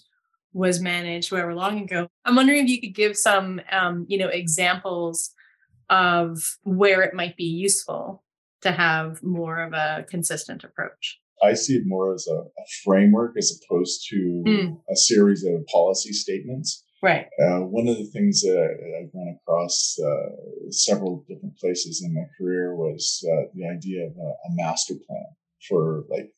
was 0.52 0.80
managed 0.80 1.30
however 1.30 1.54
long 1.54 1.80
ago. 1.80 2.08
I'm 2.24 2.36
wondering 2.36 2.64
if 2.64 2.68
you 2.68 2.80
could 2.80 2.94
give 2.94 3.16
some, 3.16 3.60
um, 3.72 4.06
you 4.08 4.18
know, 4.18 4.28
examples 4.28 5.32
of 5.90 6.56
where 6.62 7.02
it 7.02 7.14
might 7.14 7.36
be 7.36 7.44
useful 7.44 8.22
to 8.62 8.72
have 8.72 9.22
more 9.22 9.60
of 9.62 9.72
a 9.72 10.04
consistent 10.08 10.64
approach. 10.64 11.20
I 11.42 11.54
see 11.54 11.74
it 11.74 11.82
more 11.86 12.14
as 12.14 12.26
a, 12.28 12.36
a 12.36 12.64
framework 12.84 13.36
as 13.36 13.60
opposed 13.60 14.06
to 14.10 14.42
Mm. 14.46 14.80
a 14.88 14.96
series 14.96 15.44
of 15.44 15.66
policy 15.66 16.12
statements. 16.12 16.84
Right. 17.04 17.26
Uh, 17.38 17.61
one 17.61 17.87
of 17.87 17.99
the 17.99 18.06
things 18.06 18.40
that 18.40 18.56
I've 18.56 19.11
run 19.12 19.37
across 19.37 19.99
uh, 20.02 20.70
several 20.70 21.23
different 21.28 21.58
places 21.58 22.02
in 22.02 22.14
my 22.14 22.25
career 22.38 22.75
was 22.75 23.23
uh, 23.30 23.50
the 23.54 23.66
idea 23.68 24.06
of 24.06 24.12
a, 24.16 24.30
a 24.30 24.50
master 24.52 24.94
plan 25.06 25.26
for 25.68 26.04
like 26.08 26.32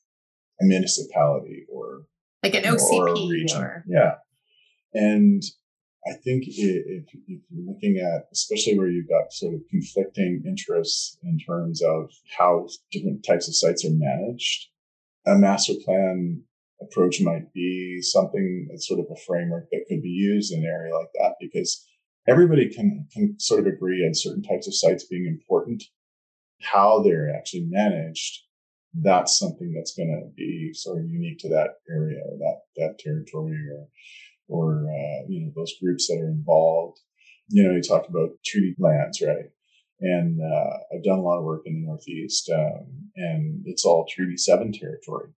a 0.61 0.65
municipality 0.65 1.67
or 1.73 2.07
Like 2.43 2.55
an 2.55 2.65
you 2.65 2.71
know, 2.73 2.77
or 2.93 3.07
a 3.07 3.13
OCP 3.13 3.31
region. 3.31 3.63
or, 3.63 3.85
yeah. 3.87 4.15
And 4.93 5.41
I 6.05 6.15
think 6.15 6.49
if, 6.49 6.59
if 6.59 7.43
you're 7.49 7.73
looking 7.73 7.99
at, 7.99 8.27
especially 8.33 8.77
where 8.77 8.89
you've 8.89 9.09
got 9.09 9.33
sort 9.33 9.55
of 9.55 9.61
conflicting 9.71 10.43
interests 10.45 11.17
in 11.23 11.39
terms 11.39 11.81
of 11.81 12.11
how 12.37 12.67
different 12.91 13.25
types 13.25 13.47
of 13.47 13.55
sites 13.55 13.85
are 13.85 13.91
managed, 13.93 14.67
a 15.27 15.37
master 15.37 15.75
plan 15.85 16.43
approach 16.81 17.21
might 17.21 17.53
be 17.53 18.01
something 18.03 18.67
that's 18.71 18.87
sort 18.87 19.01
of 19.01 19.07
a 19.11 19.21
framework 19.27 19.69
that 19.71 19.85
could 19.89 20.03
be 20.03 20.09
used 20.09 20.53
in 20.53 20.61
an 20.61 20.67
area 20.67 20.95
like 20.95 21.09
that 21.15 21.35
because 21.41 21.87
everybody 22.29 22.69
can, 22.69 23.07
can 23.13 23.39
sort 23.39 23.61
of 23.61 23.67
agree 23.67 24.05
on 24.07 24.15
certain 24.15 24.43
types 24.43 24.67
of 24.67 24.77
sites 24.77 25.05
being 25.05 25.27
important. 25.27 25.83
How 26.63 27.03
they're 27.03 27.35
actually 27.35 27.67
managed, 27.69 28.43
that's 28.95 29.39
something 29.39 29.73
that's 29.75 29.95
going 29.95 30.09
to 30.09 30.31
be 30.37 30.71
sort 30.75 31.01
of 31.01 31.11
unique 31.11 31.39
to 31.41 31.49
that 31.51 31.77
area 31.91 32.21
or 32.25 32.39
that, 32.39 32.61
that 32.77 32.99
territory 32.99 33.59
or, 33.71 33.89
or, 34.49 34.87
uh, 34.89 35.27
you 35.29 35.45
know, 35.45 35.53
those 35.55 35.75
groups 35.83 36.09
that 36.09 36.21
are 36.21 36.31
involved. 36.31 36.99
You 37.49 37.65
know, 37.65 37.75
you 37.75 37.83
talked 37.83 38.09
about 38.09 38.31
treaty 38.45 38.75
lands, 38.79 39.23
right? 39.23 39.51
And, 40.01 40.41
uh, 40.41 40.77
I've 40.95 41.05
done 41.05 41.19
a 41.19 41.23
lot 41.23 41.39
of 41.39 41.45
work 41.45 41.63
in 41.65 41.75
the 41.75 41.87
Northeast, 41.87 42.51
um, 42.53 43.11
and 43.17 43.63
it's 43.67 43.85
all 43.85 44.07
Treaty 44.09 44.37
7 44.37 44.73
territory. 44.73 45.31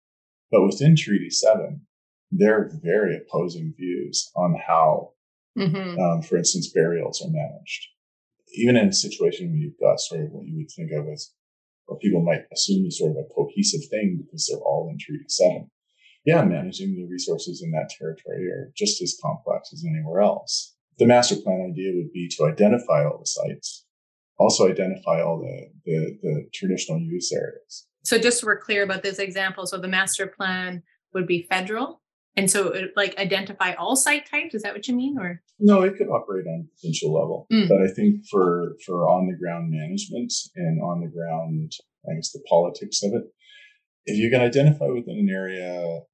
But 0.50 0.64
within 0.64 0.96
Treaty 0.96 1.30
7, 1.30 1.86
there 2.30 2.56
are 2.58 2.70
very 2.82 3.16
opposing 3.16 3.74
views 3.76 4.30
on 4.36 4.54
how 4.66 5.12
Mhm. 5.56 5.98
um, 5.98 6.22
for 6.22 6.36
instance, 6.36 6.70
burials 6.72 7.20
are 7.20 7.30
managed. 7.30 7.88
Even 8.54 8.76
in 8.76 8.88
a 8.88 8.92
situation 8.92 9.48
where 9.50 9.58
you've 9.58 9.78
got 9.78 9.98
sort 10.00 10.24
of 10.24 10.32
what 10.32 10.46
you 10.46 10.56
would 10.56 10.70
think 10.70 10.92
of 10.92 11.08
as, 11.08 11.32
or 11.88 11.98
people 11.98 12.22
might 12.22 12.44
assume 12.52 12.86
is 12.86 12.98
sort 12.98 13.10
of 13.12 13.16
a 13.18 13.28
cohesive 13.34 13.84
thing 13.90 14.18
because 14.22 14.46
they're 14.46 14.60
all 14.60 14.88
in 14.88 14.98
Treaty 14.98 15.24
7. 15.28 15.70
Yeah, 16.24 16.44
managing 16.44 16.94
the 16.94 17.06
resources 17.06 17.62
in 17.62 17.70
that 17.72 17.88
territory 17.90 18.46
are 18.50 18.70
just 18.76 19.02
as 19.02 19.18
complex 19.20 19.72
as 19.72 19.84
anywhere 19.84 20.20
else. 20.20 20.76
The 20.98 21.06
master 21.06 21.36
plan 21.36 21.70
idea 21.72 21.94
would 21.96 22.12
be 22.12 22.28
to 22.36 22.44
identify 22.46 23.04
all 23.04 23.18
the 23.18 23.26
sites, 23.26 23.84
also 24.38 24.68
identify 24.70 25.22
all 25.22 25.40
the, 25.40 25.70
the, 25.84 26.18
the 26.22 26.48
traditional 26.52 27.00
use 27.00 27.32
areas. 27.32 27.87
So 28.08 28.18
just 28.18 28.40
so 28.40 28.46
we're 28.46 28.58
clear 28.58 28.82
about 28.82 29.02
this 29.02 29.18
example, 29.18 29.66
so 29.66 29.76
the 29.76 29.86
master 29.86 30.26
plan 30.26 30.82
would 31.12 31.26
be 31.26 31.42
federal. 31.42 32.00
And 32.36 32.50
so 32.50 32.68
it, 32.68 32.92
like 32.96 33.18
identify 33.18 33.74
all 33.74 33.96
site 33.96 34.24
types. 34.24 34.54
Is 34.54 34.62
that 34.62 34.72
what 34.72 34.88
you 34.88 34.96
mean? 34.96 35.18
Or 35.18 35.42
No, 35.58 35.82
it 35.82 35.96
could 35.98 36.08
operate 36.08 36.46
on 36.46 36.64
a 36.64 36.68
provincial 36.80 37.12
level, 37.12 37.46
Mm. 37.52 37.68
but 37.68 37.82
I 37.82 37.88
think 37.88 38.24
for 38.30 38.76
for 38.86 39.06
on 39.06 39.26
the 39.26 39.36
ground 39.36 39.70
management 39.70 40.32
and 40.56 40.80
on 40.80 41.02
the 41.02 41.08
ground, 41.08 41.72
I 42.08 42.14
guess 42.14 42.32
the 42.32 42.42
politics 42.48 43.02
of 43.02 43.12
it, 43.12 43.24
if 44.06 44.16
you 44.16 44.30
can 44.30 44.40
identify 44.40 44.86
within 44.86 45.18
an 45.18 45.28
area, 45.28 45.68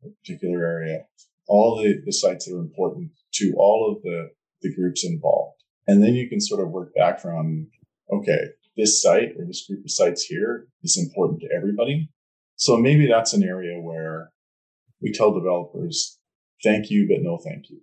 a 0.04 0.08
particular 0.20 0.66
area, 0.66 1.06
all 1.46 1.80
the, 1.80 2.02
the 2.04 2.12
sites 2.12 2.46
that 2.46 2.56
are 2.56 2.60
important 2.60 3.12
to 3.34 3.54
all 3.56 3.94
of 3.94 4.02
the 4.02 4.30
the 4.62 4.74
groups 4.74 5.04
involved, 5.04 5.62
and 5.86 6.02
then 6.02 6.14
you 6.14 6.28
can 6.28 6.40
sort 6.40 6.60
of 6.60 6.72
work 6.72 6.92
back 6.96 7.20
from 7.20 7.68
okay, 8.10 8.42
this 8.76 9.02
site 9.02 9.32
or 9.38 9.46
this 9.46 9.66
group 9.66 9.84
of 9.84 9.90
sites 9.90 10.24
here 10.24 10.66
is 10.82 10.98
important 10.98 11.40
to 11.40 11.48
everybody. 11.56 12.10
So 12.56 12.76
maybe 12.76 13.06
that's 13.06 13.32
an 13.32 13.42
area 13.42 13.80
where 13.80 14.32
we 15.00 15.12
tell 15.12 15.32
developers, 15.32 16.18
thank 16.62 16.90
you, 16.90 17.06
but 17.08 17.22
no 17.22 17.38
thank 17.38 17.70
you 17.70 17.80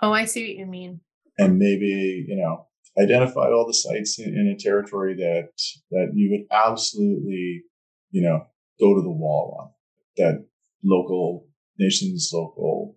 oh, 0.00 0.12
I 0.12 0.24
see 0.24 0.42
what 0.48 0.56
you 0.56 0.66
mean. 0.66 1.00
and 1.38 1.58
maybe 1.58 2.24
you 2.28 2.36
know 2.36 2.66
identify 3.00 3.48
all 3.50 3.66
the 3.66 3.74
sites 3.74 4.18
in, 4.18 4.28
in 4.34 4.48
a 4.48 4.58
territory 4.58 5.14
that 5.14 5.50
that 5.90 6.12
you 6.14 6.30
would 6.30 6.56
absolutely 6.56 7.62
you 8.10 8.22
know 8.22 8.46
go 8.80 8.94
to 8.94 9.02
the 9.02 9.10
wall 9.10 9.56
on 9.60 9.70
that 10.16 10.44
local 10.84 11.46
nations 11.78 12.30
local 12.32 12.96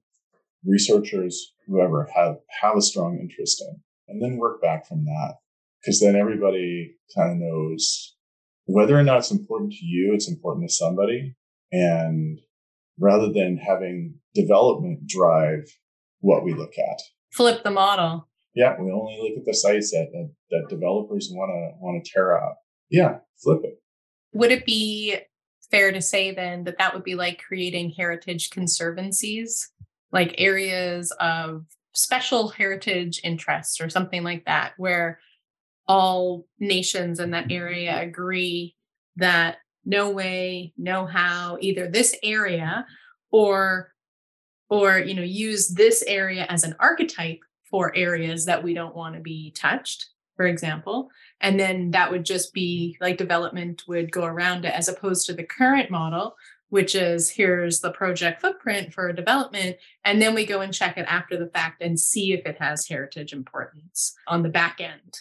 researchers 0.66 1.54
whoever 1.68 2.08
have 2.16 2.38
have 2.62 2.78
a 2.78 2.82
strong 2.82 3.20
interest 3.20 3.64
in 3.68 3.82
and 4.08 4.22
then 4.22 4.38
work 4.38 4.62
back 4.62 4.88
from 4.88 5.06
that 5.06 5.36
because 5.82 6.00
then 6.00 6.16
everybody 6.16 6.96
kind 7.16 7.32
of 7.32 7.38
knows 7.38 8.16
whether 8.66 8.98
or 8.98 9.04
not 9.04 9.20
it's 9.20 9.32
important 9.32 9.72
to 9.72 9.86
you 9.86 10.14
it's 10.14 10.30
important 10.30 10.68
to 10.68 10.74
somebody 10.74 11.36
and 11.72 12.40
rather 13.00 13.32
than 13.32 13.58
having 13.58 14.16
development 14.36 15.06
drive 15.08 15.64
what 16.20 16.44
we 16.44 16.54
look 16.54 16.74
at 16.78 17.02
Flip 17.34 17.64
the 17.64 17.72
model. 17.72 18.28
yeah, 18.54 18.76
we 18.80 18.92
only 18.92 19.18
look 19.22 19.38
at 19.40 19.46
the 19.46 19.54
sites 19.54 19.92
that 19.92 20.10
that, 20.12 20.32
that 20.50 20.70
developers 20.70 21.30
want 21.32 21.50
to 21.50 21.78
want 21.80 22.04
to 22.04 22.12
tear 22.12 22.38
up. 22.38 22.58
Yeah, 22.90 23.20
flip 23.42 23.62
it. 23.64 23.82
Would 24.34 24.52
it 24.52 24.66
be 24.66 25.18
fair 25.72 25.94
to 25.94 26.02
say 26.02 26.32
then 26.32 26.66
that 26.66 26.78
that 26.78 26.94
would 26.94 27.06
be 27.06 27.16
like 27.16 27.42
creating 27.42 27.92
heritage 27.92 28.50
conservancies, 28.50 29.72
like 30.12 30.36
areas 30.38 31.12
of 31.22 31.66
special 31.94 32.50
heritage 32.50 33.22
interests 33.24 33.80
or 33.80 33.90
something 33.90 34.24
like 34.24 34.44
that, 34.46 34.74
where 34.78 35.20
all 35.91 36.45
nations 36.57 37.19
in 37.19 37.31
that 37.31 37.51
area 37.51 38.01
agree 38.01 38.77
that 39.17 39.57
no 39.83 40.10
way, 40.10 40.74
no 40.77 41.05
how, 41.05 41.57
either 41.60 41.89
this 41.89 42.15
area 42.24 42.86
or 43.29 43.91
or 44.69 45.00
you 45.00 45.13
know 45.13 45.21
use 45.21 45.67
this 45.67 46.01
area 46.07 46.45
as 46.48 46.63
an 46.63 46.75
archetype 46.79 47.39
for 47.69 47.93
areas 47.93 48.45
that 48.45 48.63
we 48.63 48.74
don't 48.74 48.95
want 48.95 49.15
to 49.15 49.21
be 49.21 49.51
touched 49.51 50.07
for 50.38 50.45
example. 50.45 51.10
And 51.41 51.60
then 51.60 51.91
that 51.91 52.10
would 52.10 52.24
just 52.24 52.53
be 52.53 52.98
like 53.01 53.17
development 53.17 53.83
would 53.89 54.13
go 54.13 54.24
around 54.24 54.63
it 54.63 54.74
as 54.74 54.88
opposed 54.88 55.25
to 55.27 55.33
the 55.33 55.43
current 55.43 55.91
model 55.91 56.36
which 56.69 56.95
is 56.95 57.29
here's 57.29 57.81
the 57.81 57.91
project 57.91 58.39
footprint 58.39 58.93
for 58.93 59.10
a 59.10 59.15
development 59.15 59.75
and 60.05 60.21
then 60.21 60.33
we 60.33 60.45
go 60.45 60.62
and 60.62 60.74
check 60.74 60.98
it 60.98 61.05
after 61.05 61.38
the 61.38 61.50
fact 61.50 61.81
and 61.81 62.00
see 62.00 62.31
if 62.31 62.45
it 62.45 62.57
has 62.62 62.88
heritage 62.88 63.33
importance 63.33 64.15
on 64.25 64.41
the 64.41 64.48
back 64.48 64.79
end 64.79 65.19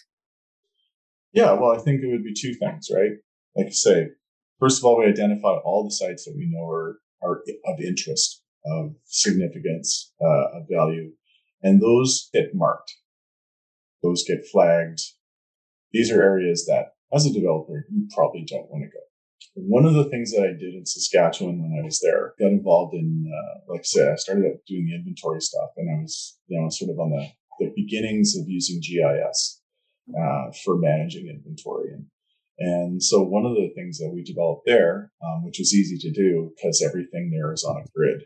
Yeah, 1.32 1.52
well, 1.52 1.72
I 1.72 1.78
think 1.78 2.02
it 2.02 2.08
would 2.10 2.24
be 2.24 2.34
two 2.34 2.54
things, 2.54 2.88
right? 2.92 3.12
Like 3.56 3.66
you 3.66 3.72
say, 3.72 4.08
first 4.58 4.78
of 4.78 4.84
all, 4.84 4.98
we 4.98 5.06
identify 5.06 5.56
all 5.64 5.84
the 5.84 5.94
sites 5.94 6.24
that 6.24 6.34
we 6.36 6.48
know 6.50 6.68
are 6.68 6.98
are 7.22 7.42
of 7.66 7.80
interest, 7.80 8.42
of 8.64 8.94
significance, 9.04 10.12
uh, 10.20 10.58
of 10.58 10.66
value, 10.70 11.12
and 11.62 11.80
those 11.80 12.30
get 12.32 12.54
marked. 12.54 12.94
Those 14.02 14.24
get 14.26 14.46
flagged. 14.50 15.00
These 15.92 16.10
are 16.10 16.22
areas 16.22 16.64
that, 16.66 16.94
as 17.12 17.26
a 17.26 17.32
developer, 17.32 17.86
you 17.90 18.08
probably 18.14 18.44
don't 18.48 18.70
want 18.70 18.84
to 18.84 18.88
go. 18.88 19.04
One 19.54 19.84
of 19.84 19.94
the 19.94 20.08
things 20.08 20.30
that 20.32 20.44
I 20.44 20.52
did 20.58 20.74
in 20.74 20.86
Saskatchewan 20.86 21.60
when 21.60 21.78
I 21.78 21.84
was 21.84 22.00
there, 22.00 22.34
got 22.40 22.52
involved 22.52 22.94
in, 22.94 23.30
uh, 23.30 23.72
like 23.72 23.80
I 23.80 23.84
said, 23.84 24.08
I 24.08 24.16
started 24.16 24.46
out 24.46 24.64
doing 24.66 24.86
the 24.86 24.94
inventory 24.94 25.40
stuff, 25.40 25.70
and 25.76 25.90
I 25.90 26.00
was, 26.00 26.38
you 26.46 26.58
know, 26.58 26.68
sort 26.70 26.90
of 26.90 26.98
on 26.98 27.10
the, 27.10 27.26
the 27.58 27.72
beginnings 27.76 28.36
of 28.36 28.48
using 28.48 28.80
GIS 28.80 29.59
uh, 30.08 30.50
for 30.64 30.76
managing 30.76 31.28
inventory. 31.28 31.92
And, 31.92 32.06
and 32.58 33.02
so 33.02 33.22
one 33.22 33.46
of 33.46 33.54
the 33.54 33.72
things 33.74 33.98
that 33.98 34.10
we 34.12 34.22
developed 34.22 34.62
there, 34.66 35.12
um, 35.24 35.44
which 35.44 35.58
was 35.58 35.74
easy 35.74 35.96
to 35.98 36.12
do 36.12 36.52
because 36.56 36.82
everything 36.82 37.30
there 37.30 37.52
is 37.52 37.64
on 37.64 37.82
a 37.82 37.88
grid, 37.94 38.22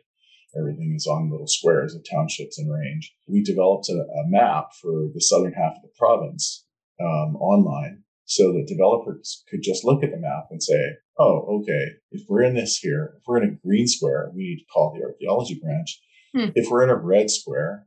everything 0.59 0.95
is 0.97 1.07
on 1.07 1.31
little 1.31 1.47
squares 1.47 1.95
of 1.95 2.05
townships 2.09 2.59
and 2.59 2.73
range. 2.73 3.15
We 3.29 3.43
developed 3.43 3.89
a, 3.89 3.95
a 3.95 4.29
map 4.29 4.69
for 4.81 5.09
the 5.13 5.21
southern 5.21 5.53
half 5.53 5.77
of 5.77 5.83
the 5.83 5.93
province 5.97 6.65
um, 7.01 7.37
online 7.37 8.03
so 8.25 8.53
that 8.53 8.67
developers 8.67 9.45
could 9.51 9.63
just 9.63 9.85
look 9.85 10.03
at 10.03 10.11
the 10.11 10.19
map 10.19 10.47
and 10.51 10.63
say, 10.63 10.97
oh, 11.19 11.61
okay, 11.61 11.89
if 12.11 12.23
we're 12.29 12.43
in 12.43 12.55
this 12.55 12.79
here, 12.79 13.15
if 13.17 13.23
we're 13.27 13.43
in 13.43 13.51
a 13.51 13.67
green 13.67 13.87
square, 13.87 14.31
we 14.35 14.43
need 14.43 14.59
to 14.59 14.73
call 14.73 14.95
the 14.95 15.05
archaeology 15.05 15.61
branch. 15.63 16.01
Hmm. 16.35 16.51
If 16.55 16.71
we're 16.71 16.83
in 16.85 16.91
a 16.91 16.97
red 16.97 17.31
square 17.31 17.87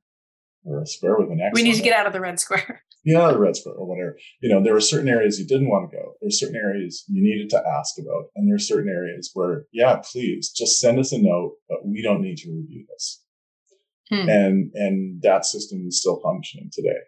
or 0.64 0.82
a 0.82 0.88
square 0.88 1.18
with 1.18 1.32
an 1.32 1.42
X, 1.42 1.52
We 1.54 1.64
need 1.64 1.76
to 1.76 1.82
get 1.82 1.98
out 1.98 2.08
of 2.08 2.14
the 2.14 2.22
red 2.22 2.40
square. 2.40 2.84
Yeah, 3.08 3.32
the 3.32 3.40
red 3.40 3.56
square 3.56 3.76
or 3.76 3.88
whatever. 3.88 4.18
You 4.42 4.50
know, 4.50 4.62
there 4.62 4.74
were 4.74 4.82
certain 4.82 5.08
areas 5.08 5.40
you 5.40 5.48
didn't 5.48 5.70
want 5.70 5.90
to 5.90 5.96
go. 5.96 6.04
There 6.20 6.28
were 6.28 6.32
certain 6.32 6.58
areas 6.58 7.06
you 7.08 7.24
needed 7.24 7.50
to 7.52 7.64
ask 7.78 7.96
about. 7.98 8.26
And 8.36 8.48
there 8.48 8.56
are 8.56 8.60
certain 8.60 8.90
areas 8.90 9.32
where, 9.34 9.64
yeah, 9.72 10.02
please 10.12 10.52
just 10.52 10.80
send 10.82 11.00
us 11.00 11.14
a 11.14 11.20
note, 11.22 11.54
but 11.70 11.86
we 11.86 12.02
don't 12.02 12.22
need 12.22 12.38
to 12.40 12.52
review 12.52 12.86
this. 12.90 13.24
Hmm. 14.10 14.30
And, 14.30 14.72
and 14.74 15.22
that 15.22 15.46
system 15.46 15.86
is 15.88 16.00
still 16.02 16.20
functioning 16.22 16.70
today. 16.72 17.00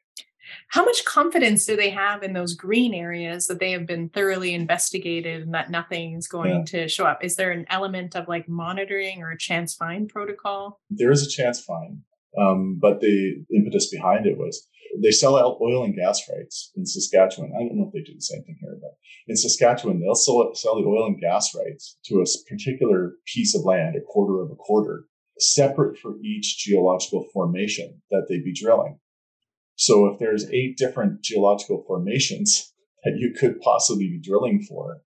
How 0.70 0.84
much 0.84 1.06
confidence 1.06 1.66
do 1.66 1.76
they 1.76 1.92
have 1.92 2.24
in 2.24 2.34
those 2.34 2.56
green 2.56 2.94
areas 2.94 3.46
that 3.48 3.60
they 3.60 3.72
have 3.72 3.86
been 3.86 4.10
thoroughly 4.10 4.54
investigated 4.54 5.44
and 5.44 5.54
that 5.54 5.70
nothing 5.70 6.14
is 6.16 6.28
going 6.28 6.60
Yeah. 6.60 6.82
to 6.82 6.88
show 6.88 7.06
up? 7.06 7.24
Is 7.24 7.36
there 7.36 7.52
an 7.52 7.66
element 7.70 8.16
of 8.16 8.28
like 8.28 8.50
monitoring 8.50 9.22
or 9.22 9.32
a 9.32 9.38
chance 9.38 9.76
find 9.76 10.10
protocol? 10.10 10.80
There 10.90 11.12
is 11.12 11.26
a 11.26 11.30
chance 11.30 11.64
fine. 11.64 12.02
Um, 12.38 12.78
but 12.82 13.00
the 13.00 13.44
impetus 13.56 13.90
behind 13.90 14.26
it 14.26 14.38
was 14.38 14.68
they 15.02 15.12
sell 15.12 15.38
out 15.38 15.60
oil 15.62 15.84
and 15.84 15.96
gas 15.96 16.22
rights 16.30 16.72
in 16.76 16.86
Saskatchewan. 16.86 17.52
I 17.56 17.60
don't 17.60 17.78
know 17.78 17.88
if 17.88 17.94
they 17.94 18.02
do 18.02 18.16
the 18.16 18.22
same 18.22 18.44
thing 18.44 18.58
here, 18.60 18.78
but 18.82 18.92
in 19.28 19.36
Saskatchewan, 19.36 20.00
they'll 20.00 20.16
sell, 20.16 20.52
sell 20.54 20.76
the 20.76 20.88
oil 20.88 21.08
and 21.08 21.20
gas 21.20 21.54
rights 21.56 21.98
to 22.06 22.22
a 22.22 22.50
particular 22.50 23.14
piece 23.26 23.56
of 23.56 23.66
land, 23.66 23.96
a 23.96 24.02
quarter 24.02 24.42
of 24.42 24.52
a 24.52 24.56
quarter, 24.56 25.06
separate 25.38 25.98
for 25.98 26.16
each 26.24 26.58
geological 26.58 27.28
formation 27.34 28.02
that 28.10 28.26
they'd 28.28 28.44
be 28.44 28.54
drilling. 28.54 29.00
So 29.76 30.08
if 30.08 30.20
there's 30.20 30.50
eight 30.52 30.78
different 30.78 31.22
geological 31.24 31.84
formations 31.88 32.74
that 33.04 33.18
you 33.18 33.34
could 33.40 33.62
possibly 33.62 34.08
be 34.08 34.20
drilling 34.22 34.62
for, 34.62 35.02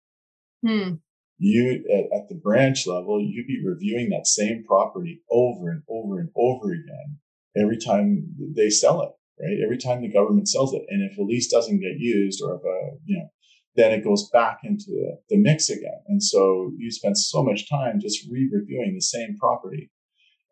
Hmm. 0.66 0.94
You 1.38 1.84
at, 1.92 2.18
at 2.20 2.28
the 2.28 2.34
branch 2.34 2.86
level, 2.86 3.20
you'd 3.20 3.46
be 3.46 3.62
reviewing 3.64 4.10
that 4.10 4.26
same 4.26 4.64
property 4.66 5.22
over 5.30 5.70
and 5.70 5.82
over 5.88 6.18
and 6.18 6.30
over 6.36 6.72
again 6.72 7.18
every 7.56 7.78
time 7.78 8.34
they 8.56 8.70
sell 8.70 9.02
it, 9.02 9.10
right? 9.42 9.58
Every 9.64 9.78
time 9.78 10.02
the 10.02 10.12
government 10.12 10.48
sells 10.48 10.74
it. 10.74 10.82
And 10.88 11.08
if 11.10 11.16
a 11.16 11.22
lease 11.22 11.48
doesn't 11.48 11.80
get 11.80 11.98
used 11.98 12.42
or 12.42 12.56
if 12.56 12.62
a, 12.62 12.96
you 13.04 13.18
know, 13.18 13.28
then 13.76 13.92
it 13.92 14.04
goes 14.04 14.28
back 14.30 14.58
into 14.64 14.86
the, 14.88 15.18
the 15.28 15.38
mix 15.38 15.70
again. 15.70 16.00
And 16.08 16.22
so 16.22 16.72
you 16.76 16.90
spend 16.90 17.16
so 17.16 17.44
much 17.44 17.70
time 17.70 18.00
just 18.00 18.26
re-reviewing 18.30 18.94
the 18.94 19.00
same 19.00 19.36
property. 19.38 19.90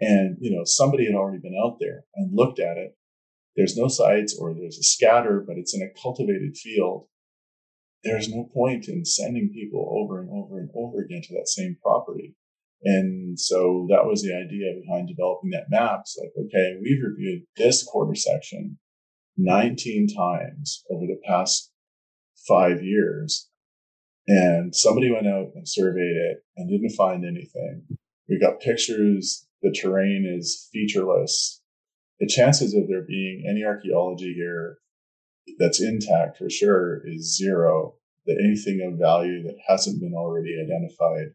And, 0.00 0.36
you 0.40 0.54
know, 0.54 0.62
somebody 0.64 1.06
had 1.06 1.14
already 1.14 1.38
been 1.38 1.58
out 1.60 1.78
there 1.80 2.04
and 2.14 2.30
looked 2.32 2.60
at 2.60 2.76
it. 2.76 2.96
There's 3.56 3.76
no 3.76 3.88
sites 3.88 4.36
or 4.38 4.54
there's 4.54 4.78
a 4.78 4.82
scatter, 4.82 5.42
but 5.46 5.56
it's 5.56 5.74
in 5.74 5.82
a 5.82 6.00
cultivated 6.00 6.56
field 6.56 7.08
there's 8.06 8.28
no 8.28 8.48
point 8.54 8.88
in 8.88 9.04
sending 9.04 9.50
people 9.52 9.98
over 10.00 10.20
and 10.20 10.30
over 10.30 10.58
and 10.58 10.70
over 10.74 11.00
again 11.00 11.22
to 11.22 11.34
that 11.34 11.48
same 11.48 11.76
property. 11.82 12.34
And 12.84 13.38
so 13.38 13.86
that 13.90 14.06
was 14.06 14.22
the 14.22 14.34
idea 14.34 14.80
behind 14.80 15.08
developing 15.08 15.50
that 15.50 15.70
map. 15.70 16.00
It's 16.02 16.18
like, 16.20 16.30
okay, 16.38 16.78
we've 16.80 17.02
reviewed 17.02 17.42
this 17.56 17.82
quarter 17.82 18.14
section 18.14 18.78
19 19.36 20.08
times 20.14 20.84
over 20.90 21.06
the 21.06 21.20
past 21.26 21.72
five 22.46 22.82
years. 22.82 23.48
And 24.28 24.74
somebody 24.74 25.10
went 25.10 25.26
out 25.26 25.52
and 25.54 25.68
surveyed 25.68 26.16
it 26.16 26.38
and 26.56 26.68
didn't 26.70 26.96
find 26.96 27.24
anything. 27.24 27.82
We 28.28 28.40
got 28.40 28.60
pictures. 28.60 29.46
The 29.62 29.72
terrain 29.72 30.24
is 30.26 30.68
featureless. 30.72 31.60
The 32.20 32.26
chances 32.26 32.74
of 32.74 32.88
there 32.88 33.02
being 33.06 33.44
any 33.48 33.64
archaeology 33.64 34.32
here 34.34 34.78
that's 35.58 35.80
intact 35.80 36.38
for 36.38 36.50
sure 36.50 37.02
is 37.06 37.36
zero. 37.36 37.95
That 38.26 38.42
anything 38.44 38.80
of 38.86 38.98
value 38.98 39.42
that 39.44 39.56
hasn't 39.68 40.00
been 40.00 40.14
already 40.14 40.56
identified 40.60 41.28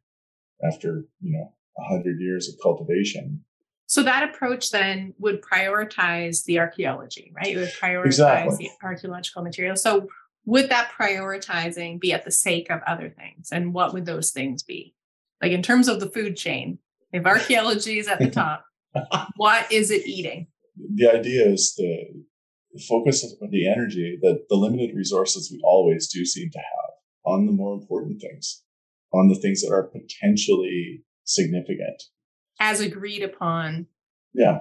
after, 0.68 1.06
you 1.22 1.32
know, 1.32 1.54
a 1.78 1.84
hundred 1.90 2.20
years 2.20 2.50
of 2.50 2.56
cultivation. 2.62 3.44
So 3.86 4.04
that 4.04 4.30
approach 4.30 4.72
then 4.72 5.14
would 5.20 5.42
prioritize 5.42 6.44
the 6.46 6.60
archaeology, 6.60 7.32
right? 7.36 7.56
It 7.56 7.58
would 7.58 7.74
prioritize 7.74 8.06
Exactly. 8.06 8.58
the 8.80 8.86
archaeological 8.86 9.44
material. 9.44 9.75
So 9.75 10.08
would 10.46 10.70
that 10.70 10.92
prioritizing 10.98 12.00
be 12.00 12.14
at 12.14 12.24
the 12.25 12.32
sake 12.32 12.70
of 12.70 12.82
other 12.88 13.10
things? 13.10 13.50
And 13.51 13.74
what 13.74 13.94
would 13.94 14.06
those 14.06 14.32
things 14.32 14.64
be? 14.64 14.96
Like 15.42 15.51
in 15.51 15.62
terms 15.62 15.88
of 15.88 16.00
the 16.00 16.10
food 16.10 16.36
chain, 16.38 16.80
if 17.12 17.25
archaeology 17.25 18.00
is 18.00 18.08
at 18.08 18.20
the 18.20 18.30
top, 18.32 18.66
what 19.36 19.72
is 19.72 19.92
it 19.92 20.06
eating? 20.06 20.48
The 20.96 21.10
idea 21.10 21.48
is 21.48 21.74
to 22.74 22.84
focus 22.86 23.24
of 23.42 23.51
the 23.51 23.68
energy 23.70 24.18
that 24.22 24.46
the 24.50 24.55
limited 24.55 24.96
resources 24.96 25.50
we 25.51 25.62
always 25.64 26.07
do 26.07 26.25
seem 26.25 26.50
to 26.51 26.60
have 26.60 26.92
on 27.25 27.46
the 27.46 27.51
more 27.51 27.74
important 27.74 28.22
things, 28.22 28.64
on 29.14 29.27
the 29.27 29.36
things 29.36 29.62
that 29.62 29.72
are 29.72 29.84
potentially 29.84 31.03
significant. 31.24 32.03
As 32.60 32.79
agreed 32.79 33.24
upon 33.24 33.88
Yeah. 34.34 34.60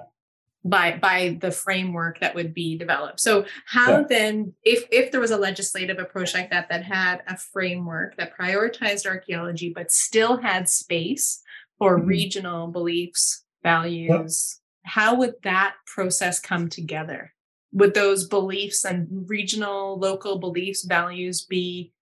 by 0.63 0.97
by 0.97 1.37
the 1.41 1.51
framework 1.51 2.19
that 2.19 2.35
would 2.35 2.53
be 2.53 2.77
developed. 2.77 3.19
So 3.19 3.45
how 3.65 3.91
Yeah. 4.01 4.03
then 4.07 4.53
if 4.63 4.85
if 4.91 5.11
there 5.11 5.21
was 5.21 5.31
a 5.31 5.37
legislative 5.37 5.97
approach 5.97 6.33
like 6.33 6.49
that 6.51 6.69
that 6.69 6.83
had 6.83 7.23
a 7.27 7.37
framework 7.37 8.17
that 8.17 8.37
prioritized 8.37 9.05
archaeology 9.07 9.71
but 9.73 9.91
still 9.91 10.37
had 10.37 10.69
space 10.69 11.41
for 11.79 11.99
Mhm. 11.99 12.05
regional 12.07 12.67
beliefs, 12.67 13.43
values, 13.63 14.59
how 14.83 15.15
would 15.15 15.35
that 15.43 15.75
process 15.87 16.39
come 16.39 16.69
together? 16.69 17.33
Would 17.73 17.93
those 17.93 18.27
beliefs 18.27 18.83
and 18.83 19.07
regional 19.29 19.97
local 19.97 20.39
beliefs 20.39 20.83
values 20.85 21.45
be 21.45 21.93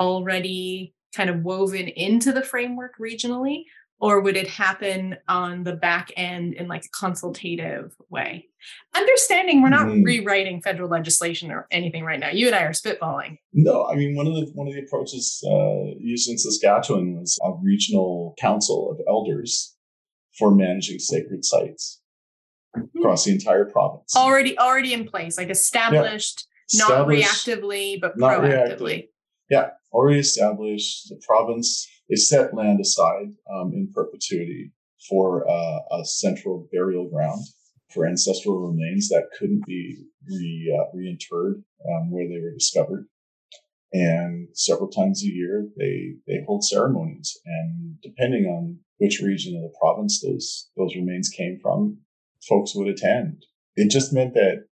already 0.00 0.94
kind 1.14 1.28
of 1.30 1.42
woven 1.42 1.88
into 1.88 2.32
the 2.32 2.42
framework 2.42 2.92
regionally? 3.00 3.64
Or 4.00 4.20
would 4.20 4.36
it 4.36 4.46
happen 4.46 5.16
on 5.26 5.64
the 5.64 5.74
back 5.74 6.12
end 6.16 6.54
in 6.54 6.68
like 6.68 6.84
a 6.84 6.88
consultative 6.96 7.92
way? 8.10 8.46
Understanding 8.94 9.60
we're 9.60 9.70
not 9.70 9.88
Mhm. 9.88 10.04
rewriting 10.04 10.62
federal 10.62 10.88
legislation 10.88 11.50
or 11.50 11.66
anything 11.72 12.04
right 12.04 12.20
now. 12.20 12.30
You 12.30 12.46
and 12.46 12.54
i 12.54 12.62
are 12.62 12.70
spitballing. 12.72 13.38
No, 13.52 13.86
I 13.86 13.96
mean 13.96 14.14
one 14.14 14.28
of 14.28 14.34
the 14.34 14.52
one 14.54 14.68
of 14.68 14.74
the 14.74 14.82
approaches 14.82 15.42
uh, 15.44 15.96
used 15.98 16.30
in 16.30 16.38
Saskatchewan 16.38 17.18
was 17.18 17.36
a 17.42 17.52
regional 17.60 18.34
council 18.40 18.88
of 18.92 19.00
elders 19.08 19.74
for 20.38 20.54
managing 20.54 21.00
sacred 21.00 21.44
sites 21.44 22.00
across 22.96 23.24
the 23.24 23.32
entire 23.32 23.64
province. 23.66 24.14
already 24.16 24.56
already 24.58 24.92
in 24.92 25.06
place 25.06 25.36
like 25.38 25.50
established 25.50 26.46
not 26.74 26.90
Established- 26.90 27.46
reactively 27.46 28.00
but 28.00 28.16
not 28.18 28.40
proactively 28.40 29.08
Yeah, 29.50 29.70
already 29.92 30.20
established. 30.20 31.08
The 31.08 31.20
province 31.26 31.86
they 32.08 32.16
set 32.16 32.54
land 32.54 32.80
aside 32.80 33.28
um, 33.52 33.72
in 33.74 33.90
perpetuity 33.94 34.72
for 35.08 35.48
uh, 35.48 35.78
a 35.98 36.04
central 36.04 36.68
burial 36.72 37.08
ground 37.08 37.40
for 37.92 38.06
ancestral 38.06 38.58
remains 38.68 39.08
that 39.08 39.28
couldn't 39.38 39.64
be 39.66 40.04
re, 40.28 40.78
uh, 40.78 40.94
reinterred 40.96 41.62
um, 41.90 42.10
where 42.10 42.28
they 42.28 42.40
were 42.42 42.52
discovered. 42.52 43.06
And 43.94 44.48
several 44.52 44.90
times 44.90 45.22
a 45.22 45.28
year, 45.32 45.66
they 45.78 46.16
they 46.26 46.40
hold 46.46 46.62
ceremonies, 46.64 47.38
and 47.46 47.96
depending 48.02 48.44
on 48.44 48.78
which 48.98 49.20
region 49.22 49.56
of 49.56 49.62
the 49.62 49.74
province 49.80 50.20
those 50.20 50.68
those 50.76 50.94
remains 50.94 51.30
came 51.30 51.58
from, 51.62 51.96
folks 52.46 52.74
would 52.74 52.88
attend. 52.88 53.44
It 53.76 53.90
just 53.90 54.12
meant 54.12 54.34
that 54.34 54.66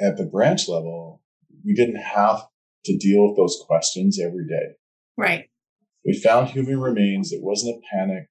at 0.00 0.16
the 0.16 0.24
branch 0.24 0.68
level, 0.68 1.22
we 1.64 1.74
didn't 1.74 2.00
have 2.00 2.46
to 2.84 2.96
deal 2.96 3.28
with 3.28 3.36
those 3.36 3.62
questions 3.66 4.18
every 4.20 4.46
day. 4.46 4.74
right 5.16 5.48
We 6.04 6.18
found 6.18 6.48
human 6.48 6.80
remains. 6.80 7.32
It 7.32 7.42
wasn't 7.42 7.76
a 7.76 7.96
panic. 7.96 8.28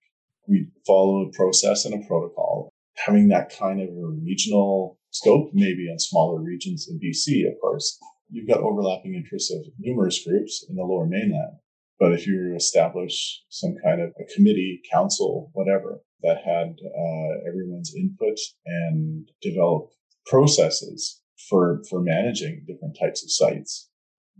We 0.47 0.67
followed 0.87 1.27
a 1.27 1.37
process 1.37 1.85
and 1.85 1.93
a 1.93 2.07
protocol. 2.07 2.73
Having 3.05 3.29
that 3.29 3.55
kind 3.55 3.81
of 3.81 3.89
a 3.89 4.07
regional 4.23 4.99
scope, 5.11 5.51
maybe 5.53 5.87
on 5.91 5.99
smaller 5.99 6.41
regions 6.41 6.87
in 6.89 6.99
BC, 6.99 7.47
of 7.47 7.59
course, 7.61 7.99
you've 8.29 8.47
got 8.47 8.59
overlapping 8.59 9.15
interests 9.15 9.51
of 9.51 9.61
numerous 9.77 10.23
groups 10.25 10.65
in 10.67 10.75
the 10.75 10.83
lower 10.83 11.05
mainland. 11.05 11.57
But 11.99 12.13
if 12.13 12.25
you 12.25 12.55
establish 12.55 13.43
some 13.49 13.75
kind 13.83 14.01
of 14.01 14.09
a 14.19 14.33
committee, 14.33 14.81
council, 14.91 15.51
whatever, 15.53 16.01
that 16.23 16.37
had 16.43 16.77
uh, 16.83 17.47
everyone's 17.47 17.93
input 17.95 18.37
and 18.65 19.29
develop 19.41 19.89
processes 20.25 21.21
for, 21.49 21.81
for 21.89 22.01
managing 22.01 22.63
different 22.67 22.97
types 22.99 23.23
of 23.23 23.31
sites, 23.31 23.89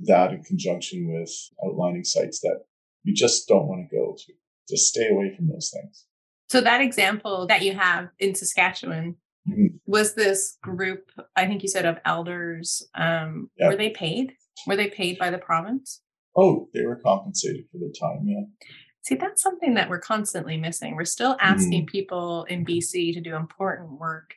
that 0.02 0.32
in 0.32 0.44
conjunction 0.44 1.12
with 1.13 1.32
outlining 1.65 2.04
sites 2.04 2.39
that 2.42 2.60
you 3.04 3.13
just 3.13 3.48
don't 3.48 3.68
want 3.68 3.88
to 3.89 3.96
go 3.96 4.15
to. 4.18 4.34
Just 4.70 4.88
stay 4.94 5.08
away 5.10 5.34
from 5.36 5.48
those 5.48 5.72
things. 5.74 6.06
so 6.50 6.62
that 6.62 6.82
example 6.82 7.48
that 7.48 7.63
you 7.63 7.74
have 7.74 8.10
in 8.20 8.36
saskatchewan 8.36 9.15
Mhm. 9.48 9.80
was 9.88 10.13
this 10.15 10.58
group 10.62 11.10
i 11.36 11.48
think 11.48 11.63
you 11.63 11.70
said 11.70 11.86
of 11.86 11.98
elders 12.06 12.68
um 12.94 13.50
Yeah. 13.58 13.70
were 13.70 13.78
they 13.78 13.89
paid 13.89 14.34
were 14.68 14.76
they 14.76 14.89
paid 14.89 15.18
by 15.18 15.30
the 15.32 15.38
province 15.39 16.02
Oh, 16.36 16.70
they 16.74 16.84
were 16.86 16.98
compensated 16.98 17.65
for 17.72 17.80
their 17.80 17.89
time. 18.00 18.22
Yeah. 18.28 18.44
See, 19.02 19.16
that's 19.16 19.42
something 19.42 19.76
that 19.76 19.90
we're 19.90 20.00
constantly 20.00 20.58
missing. 20.58 20.96
We're 20.96 21.06
still 21.06 21.38
asking 21.40 21.84
mm-hmm. 21.84 21.92
people 21.92 22.44
in 22.46 22.66
BC 22.66 23.14
to 23.14 23.22
do 23.22 23.36
important 23.36 24.00
work 24.00 24.36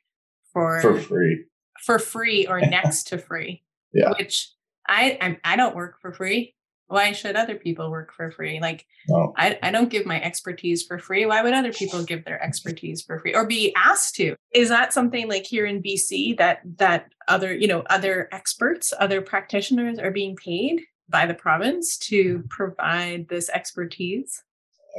for 0.52 0.80
For 0.80 0.98
free. 1.00 1.44
for 1.84 1.98
free 1.98 2.46
or 2.46 2.60
next 2.60 3.04
to 3.08 3.18
free. 3.18 3.62
Yeah. 3.94 4.12
Which 4.18 4.48
I, 4.88 5.18
I 5.20 5.52
I 5.52 5.56
don't 5.56 5.76
work 5.76 6.00
for 6.00 6.14
free. 6.14 6.54
why 6.86 7.12
should 7.12 7.36
other 7.36 7.56
people 7.56 7.90
work 7.90 8.10
for 8.14 8.30
free? 8.30 8.58
Like, 8.58 8.86
No. 9.06 9.34
I, 9.36 9.58
I 9.62 9.70
don't 9.70 9.90
give 9.90 10.06
my 10.06 10.18
expertise 10.22 10.82
for 10.82 10.98
free. 10.98 11.26
Why 11.26 11.42
would 11.42 11.52
other 11.52 11.74
people 11.74 12.02
give 12.02 12.24
their 12.24 12.42
expertise 12.42 13.02
for 13.02 13.18
free 13.18 13.34
or 13.34 13.46
be 13.46 13.74
asked 13.76 14.14
to? 14.14 14.34
Is 14.54 14.70
that 14.70 14.94
something 14.94 15.28
like 15.28 15.44
here 15.44 15.66
in 15.66 15.82
BC 15.82 16.38
that 16.38 16.60
that 16.78 17.12
other, 17.28 17.54
you 17.54 17.66
know, 17.66 17.82
other 17.90 18.30
experts, 18.32 18.94
other 18.98 19.20
practitioners 19.20 19.98
are 19.98 20.10
being 20.10 20.36
paid 20.36 20.80
by 21.10 21.26
the 21.26 21.34
province 21.34 21.98
to 21.98 22.38
mm-hmm. 22.38 22.46
provide 22.48 23.28
this 23.28 23.50
expertise? 23.50 24.42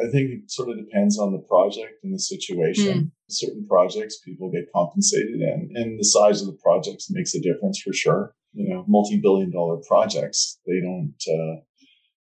I 0.01 0.09
think 0.09 0.31
it 0.31 0.51
sort 0.51 0.69
of 0.69 0.77
depends 0.77 1.19
on 1.19 1.31
the 1.31 1.39
project 1.39 2.03
and 2.03 2.13
the 2.13 2.19
situation. 2.19 3.11
Certain 3.29 3.65
projects 3.67 4.19
people 4.19 4.51
get 4.51 4.71
compensated 4.73 5.41
and, 5.41 5.75
and 5.75 5.99
the 5.99 6.03
size 6.03 6.41
of 6.41 6.47
the 6.47 6.57
projects 6.63 7.11
makes 7.11 7.35
a 7.35 7.41
difference 7.41 7.79
for 7.79 7.93
sure. 7.93 8.35
You 8.53 8.69
know, 8.69 8.85
multi-billion 8.87 9.51
dollar 9.51 9.77
projects, 9.87 10.59
they 10.67 10.79
don't, 10.81 11.15
uh, 11.27 11.61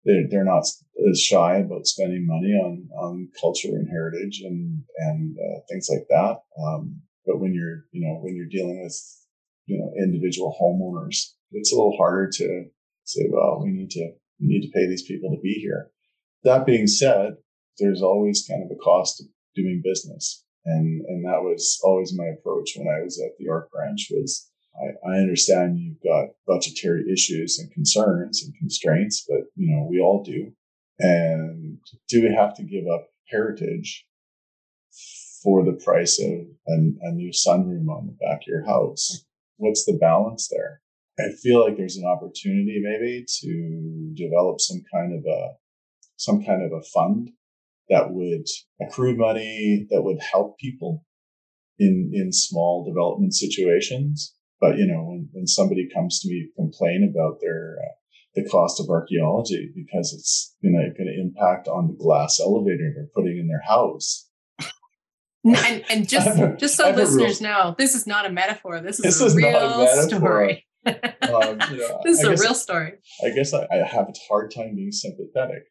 they're, 0.05 0.27
they're 0.29 0.45
not 0.45 0.63
as 1.09 1.19
shy 1.19 1.57
about 1.57 1.87
spending 1.87 2.25
money 2.25 2.53
on, 2.53 2.87
on 2.95 3.29
culture 3.39 3.69
and 3.69 3.87
heritage 3.89 4.41
and, 4.43 4.83
and, 4.97 5.35
uh, 5.37 5.59
things 5.69 5.89
like 5.91 6.05
that. 6.09 6.41
Um, 6.61 7.01
but 7.25 7.39
when 7.39 7.53
you're, 7.53 7.85
you 7.91 8.01
know, 8.05 8.19
when 8.21 8.35
you're 8.35 8.45
dealing 8.45 8.81
with, 8.83 8.97
you 9.65 9.77
know, 9.79 9.91
individual 10.03 10.55
homeowners, 10.61 11.33
it's 11.51 11.71
a 11.71 11.75
little 11.75 11.97
harder 11.97 12.29
to 12.33 12.65
say, 13.03 13.27
well, 13.29 13.61
we 13.63 13.71
need 13.71 13.89
to, 13.91 14.11
we 14.39 14.47
need 14.47 14.61
to 14.61 14.71
pay 14.73 14.87
these 14.87 15.03
people 15.03 15.31
to 15.31 15.41
be 15.41 15.53
here. 15.53 15.91
That 16.43 16.65
being 16.65 16.87
said, 16.87 17.33
there's 17.79 18.01
always 18.01 18.45
kind 18.47 18.63
of 18.63 18.71
a 18.71 18.79
cost 18.79 19.21
of 19.21 19.27
doing 19.55 19.81
business. 19.83 20.43
And, 20.65 21.01
and 21.07 21.25
that 21.25 21.41
was 21.41 21.79
always 21.83 22.15
my 22.15 22.27
approach 22.27 22.71
when 22.75 22.87
I 22.87 23.03
was 23.03 23.19
at 23.19 23.37
the 23.39 23.49
ARC 23.49 23.71
branch 23.71 24.07
was 24.11 24.49
I, 24.79 25.09
I 25.09 25.17
understand 25.17 25.79
you've 25.79 26.01
got 26.03 26.29
budgetary 26.47 27.05
issues 27.11 27.59
and 27.59 27.71
concerns 27.71 28.43
and 28.43 28.53
constraints, 28.57 29.25
but 29.27 29.41
you 29.55 29.75
know, 29.75 29.87
we 29.89 29.99
all 29.99 30.23
do. 30.23 30.51
And 30.99 31.77
do 32.07 32.21
we 32.21 32.35
have 32.35 32.55
to 32.55 32.63
give 32.63 32.85
up 32.93 33.07
heritage 33.29 34.05
for 35.41 35.63
the 35.63 35.79
price 35.83 36.19
of 36.21 36.31
a, 36.67 36.73
a 37.01 37.11
new 37.11 37.31
sunroom 37.31 37.89
on 37.89 38.07
the 38.07 38.17
back 38.19 38.41
of 38.41 38.47
your 38.47 38.65
house? 38.65 39.25
What's 39.57 39.85
the 39.85 39.97
balance 39.99 40.49
there? 40.49 40.81
I 41.19 41.31
feel 41.41 41.63
like 41.63 41.77
there's 41.77 41.97
an 41.97 42.05
opportunity 42.05 42.81
maybe 42.81 43.25
to 43.41 44.13
develop 44.15 44.61
some 44.61 44.81
kind 44.93 45.13
of 45.13 45.25
a, 45.25 45.55
some 46.17 46.43
kind 46.43 46.63
of 46.63 46.71
a 46.71 46.83
fund 46.83 47.31
that 47.89 48.11
would 48.11 48.45
accrue 48.81 49.17
money 49.17 49.87
that 49.89 50.03
would 50.03 50.19
help 50.31 50.57
people 50.59 51.05
in, 51.77 52.11
in 52.13 52.31
small 52.31 52.85
development 52.85 53.33
situations. 53.33 54.35
But, 54.61 54.77
you 54.77 54.85
know, 54.85 55.03
when, 55.05 55.29
when 55.31 55.47
somebody 55.47 55.87
comes 55.93 56.19
to 56.19 56.29
me 56.29 56.49
complain 56.55 57.09
about 57.09 57.39
their, 57.41 57.77
uh, 57.79 57.93
the 58.35 58.49
cost 58.49 58.79
of 58.79 58.89
archaeology 58.89 59.71
because 59.75 60.13
it's 60.13 60.55
you 60.61 60.71
know 60.71 60.79
going 60.79 61.11
to 61.13 61.21
impact 61.21 61.67
on 61.67 61.87
the 61.87 61.93
glass 61.93 62.39
elevator 62.39 62.91
they're 62.95 63.09
putting 63.15 63.37
in 63.37 63.47
their 63.47 63.61
house. 63.67 64.27
And, 65.43 65.83
and 65.89 66.09
just 66.09 66.37
just 66.59 66.75
so 66.75 66.91
listeners 66.91 67.41
real, 67.41 67.49
know, 67.49 67.75
this 67.77 67.95
is 67.95 68.05
not 68.05 68.25
a 68.25 68.31
metaphor. 68.31 68.81
This 68.81 68.99
is 68.99 69.03
this 69.03 69.21
a 69.21 69.25
is 69.25 69.35
real 69.35 69.47
a 69.57 69.77
metaphor. 69.77 70.07
story. 70.07 70.65
um, 70.85 71.59
you 71.71 71.77
know, 71.77 72.01
this 72.03 72.19
is 72.19 72.25
I 72.25 72.27
a 72.27 72.31
guess, 72.31 72.41
real 72.41 72.53
story. 72.53 72.93
I 73.25 73.29
guess 73.29 73.53
I, 73.53 73.67
I 73.71 73.77
have 73.87 74.07
a 74.07 74.13
hard 74.27 74.51
time 74.53 74.75
being 74.75 74.91
sympathetic. 74.91 75.63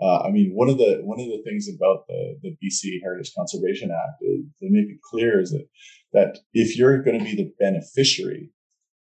Uh, 0.00 0.18
I 0.18 0.30
mean, 0.30 0.52
one 0.54 0.68
of 0.68 0.78
the 0.78 1.00
one 1.02 1.18
of 1.18 1.26
the 1.26 1.42
things 1.44 1.68
about 1.68 2.06
the 2.06 2.38
the 2.42 2.56
BC 2.62 3.00
Heritage 3.02 3.32
Conservation 3.36 3.90
Act 3.90 4.22
is 4.22 4.44
they 4.60 4.68
make 4.68 4.88
it 4.88 5.00
clear 5.02 5.40
is 5.40 5.50
that 5.50 5.66
that 6.12 6.38
if 6.52 6.76
you're 6.76 7.02
going 7.02 7.18
to 7.18 7.24
be 7.24 7.34
the 7.34 7.52
beneficiary 7.58 8.50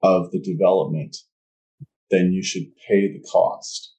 of 0.03 0.31
the 0.33 0.41
development 0.41 1.17
then 2.11 2.33
you 2.33 2.43
should 2.43 2.67
pay 2.89 3.13
the 3.13 3.25
cost. 3.31 3.95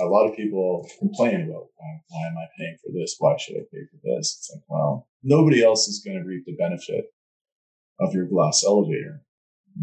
A 0.00 0.06
lot 0.06 0.26
of 0.26 0.36
people 0.36 0.88
complain 0.98 1.42
about 1.42 1.66
why, 1.76 2.00
why, 2.08 2.26
am 2.26 2.38
I 2.38 2.46
paying 2.58 2.76
for 2.82 2.90
this? 2.92 3.16
Why 3.18 3.36
should 3.36 3.56
I 3.56 3.64
pay 3.70 3.84
for 3.90 3.98
this? 4.02 4.38
It's 4.38 4.50
like, 4.54 4.64
well, 4.68 5.06
nobody 5.22 5.62
else 5.62 5.86
is 5.86 6.02
going 6.04 6.18
to 6.18 6.26
reap 6.26 6.44
the 6.46 6.56
benefit 6.56 7.06
of 8.00 8.14
your 8.14 8.26
glass 8.26 8.64
elevator. 8.66 9.22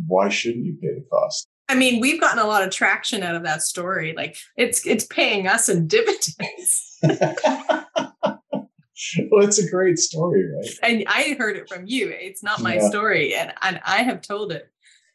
Why 0.08 0.30
shouldn't 0.30 0.66
you 0.66 0.78
pay 0.82 0.96
the 0.96 1.06
cost? 1.12 1.48
I 1.70 1.76
mean, 1.76 2.02
we've 2.02 2.20
gotten 2.20 2.40
a 2.40 2.48
lot 2.48 2.64
of 2.64 2.72
traction 2.72 3.22
out 3.22 3.36
of 3.36 3.44
that 3.44 3.62
story. 3.62 4.14
Like 4.18 4.36
it's 4.58 4.86
it's 4.88 5.06
paying 5.06 5.48
us 5.48 5.70
in 5.70 5.88
dividends. 5.88 6.98
well, 7.04 7.88
it's 9.46 9.60
a 9.60 9.70
great 9.70 10.00
story, 10.00 10.44
right? 10.52 10.70
And 10.84 11.04
I 11.08 11.36
heard 11.38 11.56
it 11.56 11.70
from 11.70 11.86
you. 11.86 12.10
It's 12.10 12.44
not 12.44 12.62
my 12.62 12.76
Yeah. 12.76 12.90
story, 12.90 13.36
and 13.36 13.54
and 13.62 13.80
I 13.86 14.02
have 14.04 14.22
told 14.22 14.52
it 14.52 14.70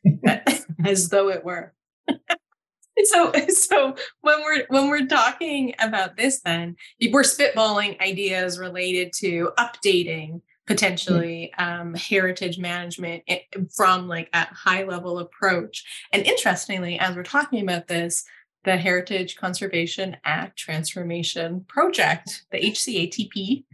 as 0.84 1.08
though 1.08 1.28
it 1.28 1.44
were. 1.44 1.74
so 3.04 3.32
so 3.48 3.96
when 4.20 4.40
we're 4.42 4.64
when 4.68 4.88
we're 4.88 5.06
talking 5.06 5.74
about 5.80 6.16
this 6.16 6.40
then 6.42 6.76
we're 7.10 7.22
spitballing 7.22 8.00
ideas 8.00 8.58
related 8.58 9.12
to 9.12 9.50
updating 9.58 10.40
potentially 10.66 11.52
um, 11.54 11.94
heritage 11.94 12.58
management 12.58 13.22
from 13.76 14.08
like 14.08 14.28
a 14.32 14.46
high 14.46 14.84
level 14.84 15.18
approach. 15.18 15.84
And 16.12 16.24
interestingly 16.26 16.98
as 16.98 17.14
we're 17.14 17.22
talking 17.22 17.62
about 17.62 17.88
this 17.88 18.24
the 18.64 18.76
heritage 18.78 19.36
conservation 19.36 20.16
act 20.24 20.58
transformation 20.58 21.66
project 21.68 22.46
the 22.50 22.58
hcatp 22.58 23.64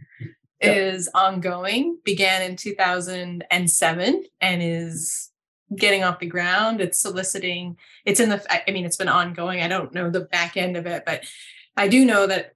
Yeah. 0.61 0.73
is 0.73 1.09
ongoing 1.15 1.97
began 2.03 2.41
in 2.41 2.57
2007 2.57 4.23
and 4.41 4.61
is 4.61 5.29
getting 5.77 6.03
off 6.03 6.19
the 6.19 6.25
ground. 6.25 6.81
It's 6.81 6.99
soliciting 6.99 7.77
it's 8.05 8.19
in 8.19 8.27
the 8.29 8.45
i 8.67 8.69
mean 8.71 8.85
it's 8.85 8.97
been 8.97 9.07
ongoing. 9.07 9.61
I 9.61 9.69
don't 9.69 9.93
know 9.93 10.09
the 10.09 10.19
back 10.21 10.57
end 10.57 10.75
of 10.75 10.85
it 10.85 11.03
but 11.05 11.23
i 11.77 11.87
do 11.87 12.03
know 12.05 12.27
that 12.27 12.53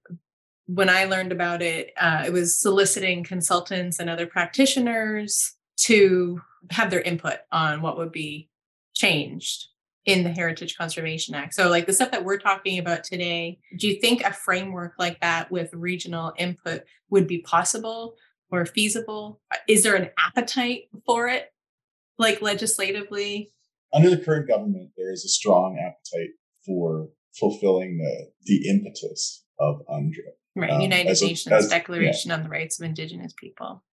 when 0.66 0.88
i 0.88 1.04
learned 1.04 1.32
about 1.32 1.62
it 1.62 1.92
uh, 2.00 2.24
it 2.26 2.32
was 2.32 2.60
soliciting 2.60 3.24
consultants 3.24 3.98
and 3.98 4.10
other 4.10 4.26
practitioners 4.26 5.54
to 5.76 6.40
have 6.70 6.90
their 6.90 7.02
input 7.02 7.38
on 7.52 7.82
what 7.82 7.96
would 7.96 8.12
be 8.12 8.48
changed 8.94 9.68
in 10.06 10.22
the 10.22 10.30
heritage 10.30 10.76
conservation 10.76 11.34
act. 11.34 11.52
So 11.54 11.68
like 11.68 11.86
the 11.86 11.92
stuff 11.92 12.12
that 12.12 12.24
we're 12.24 12.38
talking 12.38 12.78
about 12.78 13.04
today 13.04 13.58
do 13.76 13.88
you 13.88 14.00
think 14.00 14.22
a 14.22 14.32
framework 14.32 14.94
like 14.98 15.20
that 15.20 15.50
with 15.50 15.74
regional 15.74 16.32
input 16.38 16.84
would 17.10 17.26
be 17.26 17.42
possible 17.42 18.14
or 18.50 18.64
feasible? 18.64 19.40
Is 19.68 19.82
there 19.82 19.96
an 19.96 20.10
appetite 20.18 20.84
for 21.04 21.28
it 21.28 21.52
like 22.18 22.40
legislatively? 22.40 23.52
Under 23.92 24.10
the 24.10 24.18
current 24.18 24.48
government, 24.48 24.90
there 24.96 25.12
is 25.12 25.24
a 25.24 25.28
strong 25.28 25.78
appetite 25.78 26.30
for 26.64 27.08
fulfilling 27.38 27.98
the, 27.98 28.30
the 28.44 28.68
impetus 28.68 29.44
of 29.58 29.80
UNDRIP. 29.88 30.36
Right 30.56 30.70
Um, 30.70 30.80
united 30.80 31.10
as 31.10 31.22
a- 31.22 31.26
nations 31.26 31.52
as- 31.52 31.68
declaration 31.68 32.30
on 32.32 32.42
the 32.42 32.48
rights 32.48 32.80
of 32.80 32.86
indigenous 32.86 33.32
people. 33.38 33.84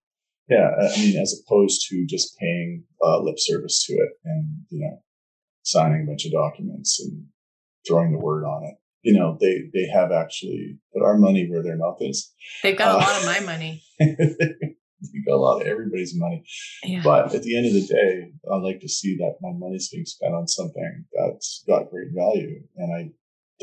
Yeah, 0.49 0.69
I 0.77 0.97
mean, 0.99 1.17
as 1.17 1.39
opposed 1.39 1.87
to 1.89 2.05
just 2.05 2.37
paying 2.37 2.83
uh, 3.01 3.19
lip 3.21 3.35
service 3.37 3.85
to 3.85 3.93
it 3.93 4.09
and 4.25 4.45
you 4.69 4.79
know 4.81 5.01
signing 5.63 6.03
a 6.03 6.05
bunch 6.05 6.25
of 6.25 6.31
documents 6.33 6.99
and 6.99 7.25
throwing 7.87 8.11
the 8.11 8.19
word 8.19 8.43
on 8.45 8.63
it. 8.65 8.75
You 9.03 9.13
know, 9.17 9.37
they 9.39 9.69
they 9.73 9.85
have 9.93 10.11
actually 10.11 10.79
put 10.93 11.01
our 11.03 11.17
money 11.17 11.47
where 11.49 11.63
their 11.63 11.77
mouth 11.77 11.97
is. 12.01 12.33
they've 12.63 12.77
got 12.77 12.95
a 12.95 12.97
Uh, 12.97 13.01
lot 13.07 13.19
of 13.19 13.25
my 13.25 13.39
money. 13.51 13.83
They 15.11 15.19
got 15.27 15.35
a 15.35 15.37
lot 15.47 15.59
of 15.61 15.67
everybody's 15.67 16.15
money, 16.17 16.45
yeah. 16.85 17.01
But 17.03 17.35
at 17.35 17.43
the 17.43 17.57
end 17.57 17.65
of 17.65 17.73
the 17.73 17.85
day, 17.85 18.31
I 18.49 18.55
like 18.55 18.79
to 18.79 18.87
see 18.87 19.17
that 19.17 19.35
my 19.41 19.51
money's 19.51 19.89
being 19.89 20.05
spent 20.05 20.33
on 20.33 20.47
something 20.47 21.03
that's 21.11 21.61
got 21.67 21.89
great 21.91 22.11
value, 22.15 22.61
and 22.77 22.89
I 22.95 23.01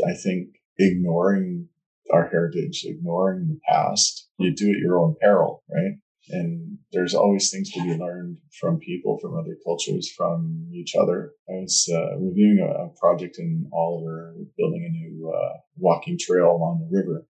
I 0.06 0.12
think 0.22 0.48
ignoring 0.78 1.69
our 2.12 2.28
heritage, 2.28 2.84
ignoring 2.84 3.48
the 3.48 3.60
past, 3.68 4.28
you 4.38 4.54
do 4.54 4.70
at 4.70 4.78
your 4.78 4.98
own 4.98 5.14
peril, 5.20 5.62
right? 5.70 5.94
And 6.30 6.78
there's 6.92 7.14
always 7.14 7.50
things 7.50 7.70
to 7.72 7.82
be 7.82 7.96
learned 7.96 8.36
from 8.60 8.78
people, 8.78 9.18
from 9.20 9.36
other 9.36 9.56
cultures, 9.64 10.12
from 10.16 10.68
each 10.72 10.94
other. 10.94 11.32
I 11.48 11.54
was 11.54 11.88
uh, 11.92 12.18
reviewing 12.18 12.60
a, 12.60 12.84
a 12.84 12.88
project 13.00 13.38
in 13.38 13.68
Oliver, 13.72 14.34
building 14.56 14.84
a 14.86 14.92
new 14.92 15.32
uh, 15.34 15.58
walking 15.76 16.18
trail 16.20 16.50
along 16.52 16.80
the 16.88 16.96
river. 16.96 17.26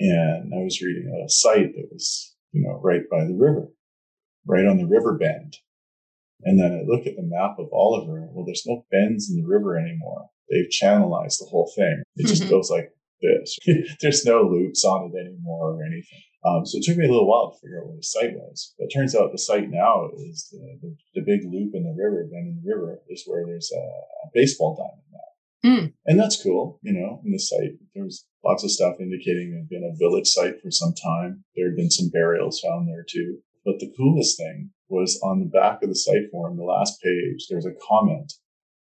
And 0.00 0.52
I 0.54 0.62
was 0.62 0.80
reading 0.82 1.08
a 1.24 1.28
site 1.28 1.74
that 1.74 1.88
was, 1.90 2.34
you 2.52 2.62
know, 2.62 2.80
right 2.82 3.02
by 3.10 3.24
the 3.24 3.34
river, 3.34 3.68
right 4.46 4.66
on 4.66 4.76
the 4.76 4.86
river 4.86 5.16
bend. 5.16 5.56
And 6.44 6.58
then 6.58 6.72
I 6.72 6.82
look 6.86 7.06
at 7.06 7.16
the 7.16 7.22
map 7.22 7.58
of 7.58 7.68
Oliver. 7.72 8.28
Well, 8.30 8.44
there's 8.44 8.66
no 8.66 8.84
bends 8.92 9.30
in 9.30 9.40
the 9.40 9.48
river 9.48 9.76
anymore. 9.76 10.28
They've 10.50 10.68
channelized 10.70 11.38
the 11.38 11.48
whole 11.50 11.70
thing. 11.74 12.02
It 12.16 12.26
just 12.26 12.44
Mhm. 12.44 12.50
goes 12.50 12.70
like 12.70 12.92
this. 13.20 13.58
there's 14.00 14.24
no 14.24 14.42
loops 14.42 14.84
on 14.84 15.10
it 15.12 15.18
anymore 15.18 15.74
or 15.74 15.84
anything. 15.84 16.22
Um, 16.44 16.64
so 16.64 16.78
it 16.78 16.84
took 16.84 16.96
me 16.96 17.06
a 17.06 17.10
little 17.10 17.28
while 17.28 17.50
to 17.50 17.58
figure 17.58 17.80
out 17.80 17.86
where 17.86 17.96
the 17.96 18.02
site 18.02 18.34
was. 18.34 18.74
But 18.78 18.86
it 18.86 18.94
turns 18.94 19.14
out 19.14 19.32
the 19.32 19.38
site 19.38 19.70
now 19.70 20.08
is 20.16 20.48
the, 20.50 20.78
the, 20.80 20.96
the 21.14 21.26
big 21.26 21.40
loop 21.44 21.74
in 21.74 21.82
the 21.82 21.96
river, 21.96 22.28
bend 22.30 22.46
in 22.46 22.60
the 22.62 22.68
river, 22.68 23.00
is 23.08 23.24
where 23.26 23.44
there's 23.44 23.72
a, 23.74 23.80
a 23.80 24.30
baseball 24.32 24.76
diamond 24.76 25.08
now. 25.12 25.28
Hmm. 25.64 25.86
And 26.06 26.18
that's 26.18 26.40
cool, 26.40 26.78
you 26.82 26.92
know, 26.92 27.20
in 27.24 27.32
the 27.32 27.38
site. 27.38 27.74
There 27.94 28.04
was 28.04 28.24
lots 28.44 28.62
of 28.62 28.70
stuff 28.70 29.00
indicating 29.00 29.52
it 29.52 29.58
had 29.58 29.68
been 29.68 29.90
a 29.92 29.98
village 29.98 30.28
site 30.28 30.62
for 30.62 30.70
some 30.70 30.94
time. 30.94 31.44
There 31.56 31.66
had 31.66 31.76
been 31.76 31.90
some 31.90 32.10
burials 32.10 32.60
found 32.60 32.88
there 32.88 33.04
too. 33.08 33.38
But 33.64 33.80
the 33.80 33.92
coolest 33.96 34.38
thing 34.38 34.70
was 34.88 35.20
on 35.22 35.40
the 35.40 35.46
back 35.46 35.82
of 35.82 35.88
the 35.88 35.94
site 35.96 36.30
form, 36.30 36.56
the 36.56 36.62
last 36.62 37.02
page, 37.02 37.46
there's 37.50 37.66
a 37.66 37.74
comment 37.86 38.32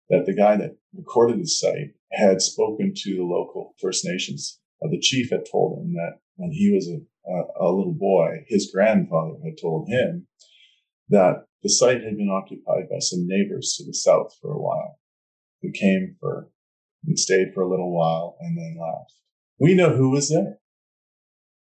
that 0.08 0.26
the 0.26 0.34
guy 0.34 0.56
that 0.56 0.76
recorded 0.94 1.40
the 1.40 1.46
site 1.46 1.94
had 2.12 2.42
spoken 2.42 2.92
to 2.94 3.16
the 3.16 3.22
local 3.22 3.74
First 3.80 4.04
Nations. 4.04 4.60
Uh, 4.82 4.88
the 4.90 5.00
chief 5.00 5.30
had 5.30 5.46
told 5.50 5.78
him 5.78 5.94
that 5.94 6.18
when 6.36 6.52
he 6.52 6.72
was 6.72 6.88
a, 6.88 7.30
a, 7.30 7.68
a 7.68 7.72
little 7.72 7.94
boy, 7.94 8.44
his 8.48 8.70
grandfather 8.72 9.34
had 9.44 9.54
told 9.60 9.88
him 9.88 10.26
that 11.08 11.44
the 11.62 11.68
site 11.68 12.02
had 12.02 12.16
been 12.16 12.30
occupied 12.30 12.88
by 12.90 12.98
some 12.98 13.26
neighbors 13.26 13.74
to 13.76 13.84
the 13.84 13.94
south 13.94 14.34
for 14.40 14.52
a 14.52 14.60
while 14.60 14.98
who 15.62 15.70
came 15.70 16.16
for 16.20 16.48
and 17.06 17.18
stayed 17.18 17.52
for 17.54 17.62
a 17.62 17.70
little 17.70 17.94
while 17.96 18.36
and 18.40 18.56
then 18.56 18.76
left. 18.80 19.14
We 19.58 19.74
know 19.74 19.94
who 19.94 20.10
was 20.10 20.30
there. 20.30 20.58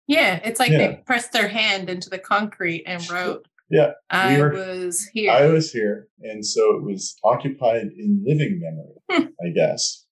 Yeah, 0.07 0.39
it's 0.43 0.59
like 0.59 0.71
yeah. 0.71 0.77
they 0.77 1.03
pressed 1.05 1.31
their 1.31 1.47
hand 1.47 1.89
into 1.89 2.09
the 2.09 2.19
concrete 2.19 2.83
and 2.85 3.09
wrote, 3.09 3.47
Yeah, 3.69 3.91
I 4.09 4.35
we 4.35 4.41
were, 4.41 4.51
was 4.51 5.07
here. 5.13 5.31
I 5.31 5.47
was 5.47 5.71
here. 5.71 6.07
And 6.21 6.45
so 6.45 6.75
it 6.75 6.83
was 6.83 7.15
occupied 7.23 7.89
in 7.97 8.23
living 8.25 8.59
memory, 8.61 8.95
hmm. 9.09 9.45
I 9.45 9.49
guess. 9.55 10.02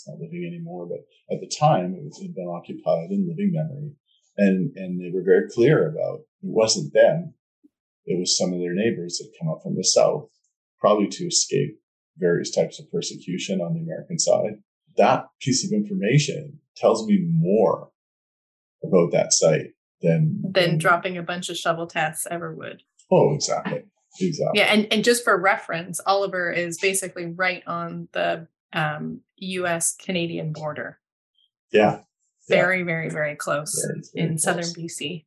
It's 0.00 0.08
not 0.08 0.18
living 0.18 0.46
anymore, 0.46 0.86
but 0.86 1.00
at 1.34 1.40
the 1.40 1.46
time 1.46 1.94
it, 1.94 2.02
was, 2.02 2.18
it 2.20 2.28
had 2.28 2.34
been 2.34 2.48
occupied 2.48 3.10
in 3.10 3.28
living 3.28 3.52
memory. 3.52 3.92
And, 4.38 4.74
and 4.76 4.98
they 4.98 5.10
were 5.12 5.22
very 5.22 5.48
clear 5.50 5.88
about 5.88 6.20
it 6.20 6.48
wasn't 6.48 6.94
them. 6.94 7.34
It 8.06 8.18
was 8.18 8.36
some 8.36 8.52
of 8.54 8.60
their 8.60 8.74
neighbors 8.74 9.18
that 9.18 9.32
come 9.38 9.50
up 9.50 9.62
from 9.62 9.76
the 9.76 9.84
south, 9.84 10.30
probably 10.78 11.08
to 11.08 11.26
escape 11.26 11.78
various 12.16 12.50
types 12.50 12.80
of 12.80 12.90
persecution 12.90 13.60
on 13.60 13.74
the 13.74 13.80
American 13.80 14.18
side. 14.18 14.62
That 14.96 15.26
piece 15.40 15.64
of 15.64 15.72
information 15.72 16.60
tells 16.76 17.06
me 17.06 17.26
more 17.30 17.90
about 18.82 19.12
that 19.12 19.32
site 19.32 19.74
than 20.00 20.42
than, 20.50 20.78
dropping 20.78 21.18
a 21.18 21.22
bunch 21.22 21.50
of 21.50 21.58
shovel 21.58 21.86
tests 21.86 22.26
ever 22.30 22.54
would. 22.54 22.82
Oh, 23.10 23.34
exactly. 23.34 23.82
Exactly. 24.18 24.60
Yeah, 24.60 24.72
and, 24.72 24.92
and 24.92 25.04
just 25.04 25.22
for 25.22 25.38
reference, 25.38 26.00
Oliver 26.04 26.50
is 26.50 26.78
basically 26.78 27.26
right 27.26 27.62
on 27.66 28.08
the 28.12 28.48
um, 28.72 29.20
U.S. 29.36 29.94
Canadian 29.96 30.52
border. 30.52 30.98
Yeah. 31.72 32.00
Very, 32.48 32.80
yeah. 32.80 32.84
very, 32.84 33.10
very 33.10 33.36
close 33.36 33.74
very, 33.86 34.02
very 34.14 34.24
in 34.24 34.30
close. 34.34 34.42
southern 34.42 34.64
BC. 34.64 35.24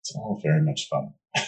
It's 0.00 0.14
all 0.14 0.40
very 0.42 0.62
much 0.62 0.88
fun. 0.88 1.12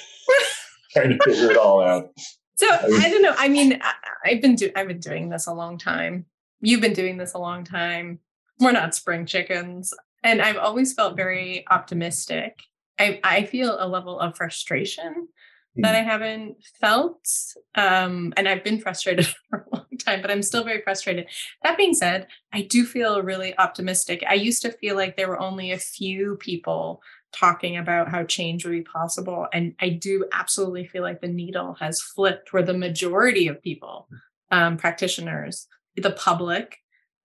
Trying 0.93 1.19
to 1.19 1.25
figure 1.25 1.53
it 1.53 1.57
all 1.57 1.83
out. 1.83 2.11
So 2.57 2.69
I, 2.69 3.09
don't 3.11 3.23
know. 3.23 3.35
I 3.37 3.49
mean, 3.49 3.81
I, 4.25 4.31
have 4.31 4.43
been 4.43 4.55
do- 4.55 4.71
I've 4.77 4.89
been 4.89 5.01
doing 5.01 5.31
this 5.31 5.47
a 5.47 5.55
long 5.55 5.79
time. 5.79 6.27
You've 6.61 6.81
been 6.81 6.93
doing 6.93 7.17
this 7.17 7.35
a 7.35 7.39
long 7.39 7.65
time. 7.65 8.21
We're 8.61 8.73
not 8.73 8.95
spring 8.95 9.27
chickens 9.27 9.93
and 10.23 10.41
I've 10.41 10.57
always 10.57 10.93
felt 10.93 11.17
very 11.17 11.65
optimistic. 11.71 12.61
I, 12.99 13.21
I 13.25 13.45
feel 13.45 13.77
a 13.79 13.89
level 13.89 14.19
of 14.21 14.37
frustration 14.37 15.29
that 15.77 15.95
I 15.95 16.03
haven't 16.03 16.57
felt. 16.81 17.27
Um, 17.75 18.33
and 18.37 18.49
I've 18.49 18.63
been 18.63 18.81
frustrated 18.81 19.27
for 19.51 19.67
a 19.67 19.77
long 19.77 19.87
time, 20.05 20.23
but 20.23 20.31
I'm 20.31 20.43
still 20.43 20.65
very 20.65 20.83
frustrated. 20.83 21.27
That 21.63 21.77
being 21.77 21.95
said, 21.95 22.27
I 22.53 22.63
do 22.63 22.85
feel 22.85 23.23
really 23.23 23.57
optimistic. 23.59 24.23
I 24.29 24.35
used 24.35 24.63
to 24.63 24.73
feel 24.73 24.97
like 24.97 25.17
there 25.17 25.29
were 25.29 25.41
only 25.41 25.73
a 25.73 25.79
few 25.79 26.37
people 26.37 27.03
talking 27.33 27.77
about 27.77 28.11
how 28.11 28.25
change 28.25 28.65
would 28.65 28.73
be 28.73 28.83
possible. 28.83 29.47
And 29.53 29.75
I 29.81 29.89
do 29.89 30.27
absolutely 30.33 30.87
feel 30.87 31.03
like 31.03 31.21
the 31.21 31.29
needle 31.29 31.75
has 31.81 32.01
flipped 32.01 32.53
where 32.53 32.63
the 32.63 32.75
majority 32.75 33.49
of 33.49 33.63
people, 33.63 34.09
um, 34.51 34.77
practitioners, 34.77 35.67
the 35.97 36.13
public, 36.13 36.79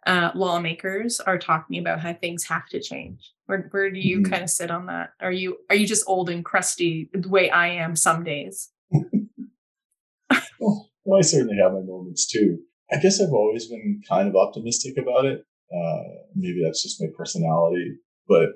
uh, 0.06 0.32
lawmakers 0.34 1.19
are 1.19 1.38
talking 1.38 1.80
about 1.80 1.99
how 1.99 2.13
things 2.13 2.45
have 2.45 2.65
to 2.69 2.80
change. 2.80 3.34
Where 3.45 3.67
where 3.71 3.91
do 3.91 3.99
you 3.99 4.19
mm-hmm. 4.19 4.32
kind 4.32 4.43
of 4.43 4.49
sit 4.49 4.71
on 4.71 4.86
that? 4.86 5.10
Are 5.19 5.32
you 5.32 5.58
are 5.69 5.75
you 5.75 5.86
just 5.86 6.06
old 6.08 6.30
and 6.30 6.45
crusty 6.45 7.10
the 7.13 7.27
way 7.27 7.49
I 7.49 7.67
am 7.67 7.95
some 7.97 8.23
days? 8.23 8.69
well, 10.60 10.89
well, 11.07 11.19
I 11.19 11.21
certainly 11.21 11.55
have 11.55 11.71
my 11.71 11.79
moments 11.79 12.27
too. 12.27 12.59
I 12.91 12.97
guess 12.97 13.21
I've 13.21 13.31
always 13.31 13.67
been 13.67 14.01
kind 14.07 14.27
of 14.27 14.35
optimistic 14.35 14.97
about 14.97 15.23
it. 15.25 15.39
Uh, 15.73 16.03
maybe 16.35 16.61
that's 16.63 16.83
just 16.83 17.01
my 17.01 17.07
personality, 17.17 17.95
but 18.27 18.49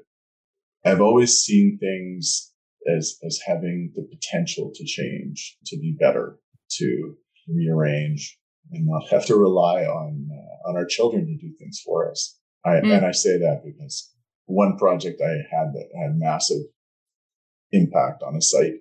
I've 0.86 1.00
always 1.00 1.40
seen 1.40 1.78
things 1.80 2.52
as 2.94 3.18
as 3.26 3.40
having 3.46 3.94
the 3.96 4.04
potential 4.04 4.72
to 4.76 4.86
change, 4.86 5.58
to 5.68 5.78
be 5.78 5.96
better, 5.98 6.40
to 6.72 7.16
rearrange, 7.48 8.38
and 8.72 8.86
not 8.86 9.10
have 9.10 9.26
to 9.28 9.36
rely 9.36 9.84
on 9.84 10.28
uh, 10.30 10.70
on 10.70 10.76
our 10.76 10.86
children 10.86 11.26
to 11.26 11.38
do 11.38 11.54
things 11.58 11.82
for 11.86 12.12
us. 12.12 12.38
I, 12.66 12.70
mm. 12.72 12.98
And 12.98 13.06
I 13.06 13.12
say 13.12 13.38
that 13.38 13.62
because 13.64 14.14
one 14.46 14.78
project 14.78 15.22
I 15.22 15.32
had 15.56 15.74
that 15.74 15.90
had 15.98 16.18
massive 16.18 16.64
impact 17.72 18.24
on 18.24 18.36
a 18.36 18.42
site 18.42 18.76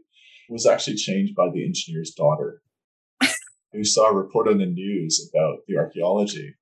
was 0.49 0.67
actually 0.67 0.97
changed 0.97 1.37
by 1.37 1.49
the 1.53 1.65
engineer's 1.65 2.11
daughter, 2.11 2.63
who 3.73 3.85
saw 3.85 4.11
a 4.11 4.15
report 4.15 4.49
on 4.49 4.59
the 4.59 4.67
news 4.67 5.31
about 5.33 5.61
the 5.67 5.77
archaeology. 5.77 6.55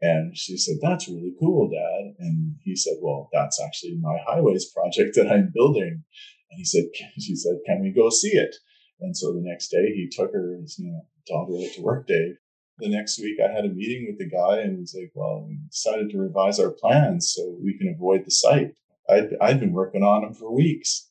And 0.00 0.36
she 0.36 0.56
said, 0.56 0.76
That's 0.80 1.08
really 1.08 1.34
cool, 1.38 1.70
Dad. 1.70 2.14
And 2.18 2.56
he 2.62 2.74
said, 2.74 2.94
Well, 3.00 3.28
that's 3.32 3.60
actually 3.60 3.98
my 4.00 4.16
highways 4.26 4.70
project 4.70 5.14
that 5.16 5.30
I'm 5.30 5.52
building. 5.54 6.02
And 6.50 6.58
he 6.58 6.64
said, 6.64 6.84
She 7.18 7.36
said, 7.36 7.58
Can 7.66 7.82
we 7.82 7.92
go 7.92 8.08
see 8.10 8.32
it? 8.32 8.54
And 9.00 9.16
so 9.16 9.32
the 9.32 9.42
next 9.42 9.68
day 9.68 9.92
he 9.94 10.08
took 10.10 10.32
her, 10.32 10.56
his 10.60 10.78
you 10.78 10.90
know, 10.90 11.02
daughter 11.26 11.52
to 11.74 11.82
work 11.82 12.06
day 12.06 12.34
the 12.80 12.88
next 12.88 13.20
week 13.20 13.38
I 13.40 13.52
had 13.52 13.64
a 13.64 13.68
meeting 13.68 14.06
with 14.08 14.18
the 14.18 14.28
guy 14.28 14.60
and 14.60 14.78
he's 14.78 14.94
like, 14.94 15.12
well, 15.14 15.46
we 15.46 15.58
decided 15.70 16.10
to 16.10 16.18
revise 16.18 16.58
our 16.58 16.70
plans 16.70 17.32
so 17.34 17.56
we 17.62 17.76
can 17.78 17.94
avoid 17.94 18.24
the 18.24 18.30
site. 18.30 18.74
I'd, 19.08 19.36
I'd 19.40 19.60
been 19.60 19.72
working 19.72 20.02
on 20.02 20.22
them 20.22 20.34
for 20.34 20.54
weeks. 20.54 21.10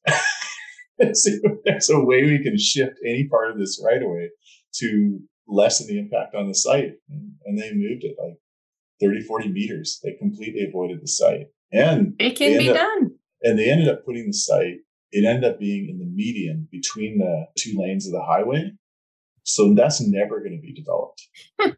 See 1.13 1.39
if 1.43 1.59
there's 1.63 1.89
a 1.89 1.99
way 1.99 2.23
we 2.23 2.43
can 2.43 2.57
shift 2.57 2.97
any 3.05 3.27
part 3.29 3.51
of 3.51 3.57
this 3.57 3.81
right 3.83 4.01
away 4.01 4.29
to 4.75 5.19
lessen 5.47 5.87
the 5.87 5.99
impact 5.99 6.35
on 6.35 6.47
the 6.47 6.55
site. 6.55 6.93
And, 7.09 7.33
and 7.45 7.57
they 7.57 7.71
moved 7.73 8.03
it 8.03 8.15
like 8.21 8.37
30, 9.01 9.21
40 9.23 9.49
meters. 9.49 9.99
They 10.03 10.15
completely 10.19 10.65
avoided 10.67 11.01
the 11.01 11.07
site. 11.07 11.47
And 11.71 12.15
it 12.19 12.35
can 12.35 12.57
be 12.57 12.69
up, 12.69 12.77
done. 12.77 13.11
And 13.41 13.57
they 13.57 13.69
ended 13.69 13.87
up 13.87 14.05
putting 14.05 14.27
the 14.27 14.33
site, 14.33 14.77
it 15.11 15.25
ended 15.25 15.49
up 15.49 15.59
being 15.59 15.89
in 15.89 15.99
the 15.99 16.05
median 16.05 16.67
between 16.71 17.19
the 17.19 17.47
two 17.57 17.77
lanes 17.77 18.05
of 18.05 18.13
the 18.13 18.23
highway. 18.23 18.71
So 19.43 19.73
that's 19.73 20.01
never 20.01 20.39
going 20.39 20.55
to 20.55 20.61
be 20.61 20.73
developed. 20.73 21.27
Hmm. 21.59 21.71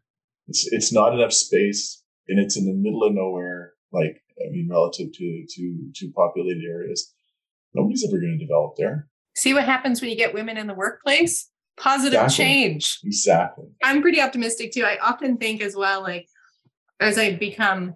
It's, 0.48 0.68
it's 0.72 0.94
not 0.94 1.14
enough 1.14 1.32
space 1.32 2.04
and 2.28 2.40
it's 2.40 2.58
in 2.58 2.66
the 2.66 2.74
middle 2.74 3.04
of 3.04 3.14
nowhere. 3.14 3.74
Like, 3.94 4.22
I 4.40 4.50
mean, 4.50 4.68
relative 4.70 5.12
to, 5.14 5.46
to, 5.48 5.92
to 5.96 6.12
populated 6.16 6.64
areas, 6.68 7.14
nobody's 7.74 8.06
ever 8.06 8.20
going 8.20 8.38
to 8.38 8.46
develop 8.46 8.76
there. 8.78 9.08
See 9.36 9.54
what 9.54 9.64
happens 9.64 10.02
when 10.02 10.10
you 10.10 10.18
get 10.18 10.34
women 10.34 10.58
in 10.58 10.68
the 10.68 10.74
workplace? 10.74 11.51
Positive 11.82 12.22
exactly. 12.22 12.46
change. 12.46 13.00
Exactly. 13.04 13.66
I'm 13.84 14.02
pretty 14.02 14.22
optimistic 14.22 14.72
too. 14.72 14.84
I 14.84 15.00
often 15.02 15.38
think 15.38 15.62
as 15.62 15.76
well, 15.76 16.02
like 16.04 16.28
as 17.00 17.18
I 17.18 17.36
become 17.36 17.96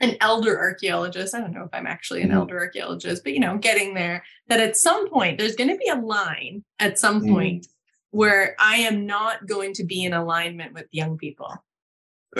an 0.00 0.16
elder 0.20 0.56
archaeologist, 0.56 1.34
I 1.34 1.40
don't 1.40 1.52
know 1.52 1.64
if 1.64 1.70
I'm 1.72 1.88
actually 1.88 2.22
an 2.22 2.28
mm-hmm. 2.28 2.38
elder 2.38 2.58
archaeologist, 2.58 3.24
but 3.24 3.32
you 3.32 3.40
know, 3.40 3.58
getting 3.58 3.94
there, 3.94 4.22
that 4.46 4.60
at 4.60 4.76
some 4.76 5.10
point 5.10 5.36
there's 5.36 5.56
going 5.56 5.70
to 5.70 5.76
be 5.76 5.88
a 5.88 5.96
line 5.96 6.64
at 6.78 6.98
some 6.98 7.20
mm-hmm. 7.20 7.34
point 7.34 7.66
where 8.10 8.54
I 8.60 8.76
am 8.76 9.04
not 9.04 9.46
going 9.46 9.72
to 9.74 9.84
be 9.84 10.04
in 10.04 10.12
alignment 10.12 10.72
with 10.72 10.86
young 10.92 11.18
people. 11.18 11.52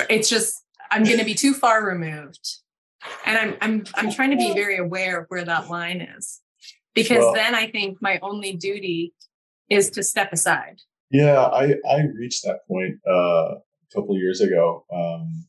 It's 0.09 0.29
just 0.29 0.63
I'm 0.93 1.03
going 1.03 1.19
to 1.19 1.25
be 1.25 1.35
too 1.35 1.55
far 1.55 1.85
removed. 1.85 2.49
And 3.27 3.37
I'm 3.37 3.57
I'm 3.61 3.85
I'm 3.97 4.13
trying 4.13 4.31
to 4.31 4.37
be 4.37 4.55
very 4.55 4.79
aware 4.79 5.21
of 5.21 5.27
where 5.29 5.45
that 5.45 5.69
line 5.69 6.01
is. 6.01 6.41
Because 6.95 7.19
well, 7.19 7.35
then 7.35 7.55
I 7.55 7.69
think 7.69 7.99
my 8.01 8.19
only 8.23 8.55
duty 8.55 9.13
is 9.71 9.91
to 9.91 10.03
step 10.03 10.33
aside. 10.33 10.81
Yeah, 11.11 11.41
I 11.41 11.75
I 11.89 12.03
reached 12.15 12.45
that 12.45 12.67
point 12.69 12.97
uh, 13.09 13.57
a 13.57 13.95
couple 13.95 14.17
years 14.17 14.41
ago 14.41 14.85
um, 14.93 15.47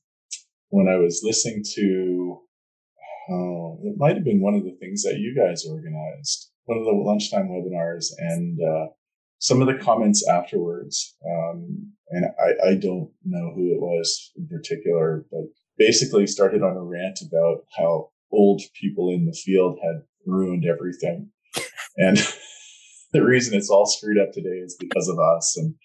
when 0.70 0.88
I 0.88 0.98
was 0.98 1.22
listening 1.24 1.64
to 1.76 2.40
oh, 3.30 3.80
it 3.84 3.96
might 3.98 4.16
have 4.16 4.24
been 4.24 4.42
one 4.42 4.56
of 4.56 4.64
the 4.64 4.76
things 4.80 5.04
that 5.04 5.20
you 5.20 5.36
guys 5.36 5.66
organized, 5.66 6.50
one 6.66 6.78
of 6.78 6.86
the 6.86 6.92
lunchtime 6.92 7.50
webinars, 7.50 8.08
and 8.18 8.60
uh, 8.62 8.88
some 9.40 9.62
of 9.62 9.68
the 9.68 9.84
comments 9.84 10.28
afterwards, 10.28 11.16
um, 11.26 11.92
and 12.10 12.26
I, 12.40 12.70
I 12.70 12.76
don't 12.76 13.12
know 13.24 13.54
who 13.56 13.74
it 13.74 13.80
was 13.80 14.32
in 14.36 14.48
particular, 14.48 15.26
but 15.32 15.44
basically 15.78 16.28
started 16.28 16.62
on 16.62 16.76
a 16.76 16.84
rant 16.84 17.20
about 17.22 17.66
how 17.78 18.10
old 18.32 18.62
people 18.80 19.12
in 19.12 19.26
the 19.26 19.34
field 19.34 19.80
had 19.84 20.04
ruined 20.26 20.66
everything. 20.66 21.30
And 21.98 22.18
the 23.14 23.24
reason 23.24 23.56
it's 23.56 23.70
all 23.70 23.86
screwed 23.86 24.20
up 24.20 24.32
today 24.32 24.60
is 24.64 24.76
because 24.80 25.08
of 25.08 25.18
us. 25.20 25.56
And 25.58 25.76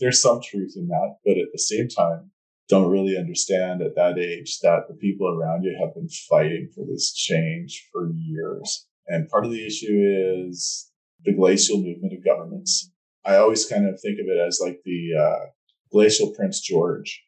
there's 0.00 0.20
some 0.20 0.40
truth 0.42 0.74
in 0.76 0.88
that, 0.88 1.16
but 1.24 1.38
at 1.38 1.48
the 1.52 1.58
same 1.58 1.88
time, 1.88 2.30
don't 2.68 2.90
really 2.90 3.16
understand 3.16 3.80
at 3.80 3.94
that 3.94 4.18
age 4.18 4.58
that 4.60 4.88
the 4.88 4.94
people 4.94 5.28
around 5.28 5.62
you 5.62 5.76
have 5.80 5.94
been 5.94 6.08
fighting 6.28 6.68
for 6.74 6.84
this 6.84 7.14
change 7.14 7.88
for 7.92 8.10
years. 8.12 8.86
And 9.06 9.28
part 9.28 9.44
of 9.44 9.52
the 9.52 9.64
issue 9.64 10.42
is 10.44 10.90
the 11.24 11.32
glacial 11.32 11.76
movement 11.76 12.12
of 12.12 12.24
governments. 12.24 12.90
I 13.24 13.36
always 13.36 13.66
kind 13.66 13.88
of 13.88 14.00
think 14.00 14.18
of 14.18 14.26
it 14.26 14.38
as 14.46 14.60
like 14.60 14.80
the 14.84 15.10
uh, 15.18 15.46
glacial 15.92 16.32
Prince 16.34 16.60
George. 16.60 17.22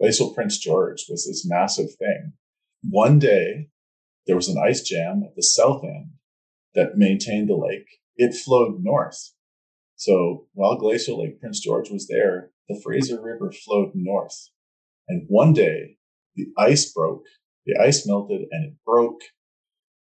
Glacial 0.00 0.32
Prince 0.32 0.58
George 0.58 1.04
was 1.08 1.26
this 1.26 1.46
massive 1.46 1.94
thing. 1.98 2.32
One 2.82 3.18
day, 3.18 3.68
there 4.26 4.36
was 4.36 4.48
an 4.48 4.62
ice 4.62 4.82
jam 4.82 5.22
at 5.24 5.36
the 5.36 5.42
south 5.42 5.84
end 5.84 6.12
that 6.74 6.96
maintained 6.96 7.48
the 7.48 7.56
lake. 7.56 7.86
It 8.16 8.34
flowed 8.34 8.82
north. 8.82 9.32
So 9.96 10.46
while 10.54 10.76
Glacial 10.76 11.22
Lake 11.22 11.40
Prince 11.40 11.60
George 11.60 11.90
was 11.90 12.08
there, 12.08 12.50
the 12.68 12.80
Fraser 12.82 13.20
River 13.20 13.52
flowed 13.52 13.92
north. 13.94 14.50
And 15.08 15.26
one 15.28 15.52
day, 15.52 15.98
the 16.34 16.46
ice 16.56 16.92
broke. 16.92 17.24
The 17.66 17.76
ice 17.80 18.06
melted 18.06 18.42
and 18.50 18.72
it 18.72 18.74
broke. 18.84 19.20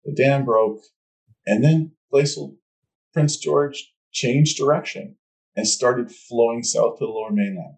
The 0.05 0.13
dam 0.13 0.45
broke. 0.45 0.83
And 1.47 1.65
then 1.65 1.93
glacial 2.11 2.57
Prince 3.13 3.37
George 3.37 3.93
changed 4.13 4.59
direction 4.59 5.17
and 5.55 5.67
started 5.67 6.13
flowing 6.13 6.63
south 6.63 6.99
to 6.99 7.07
the 7.07 7.11
lower 7.11 7.31
mainland, 7.31 7.77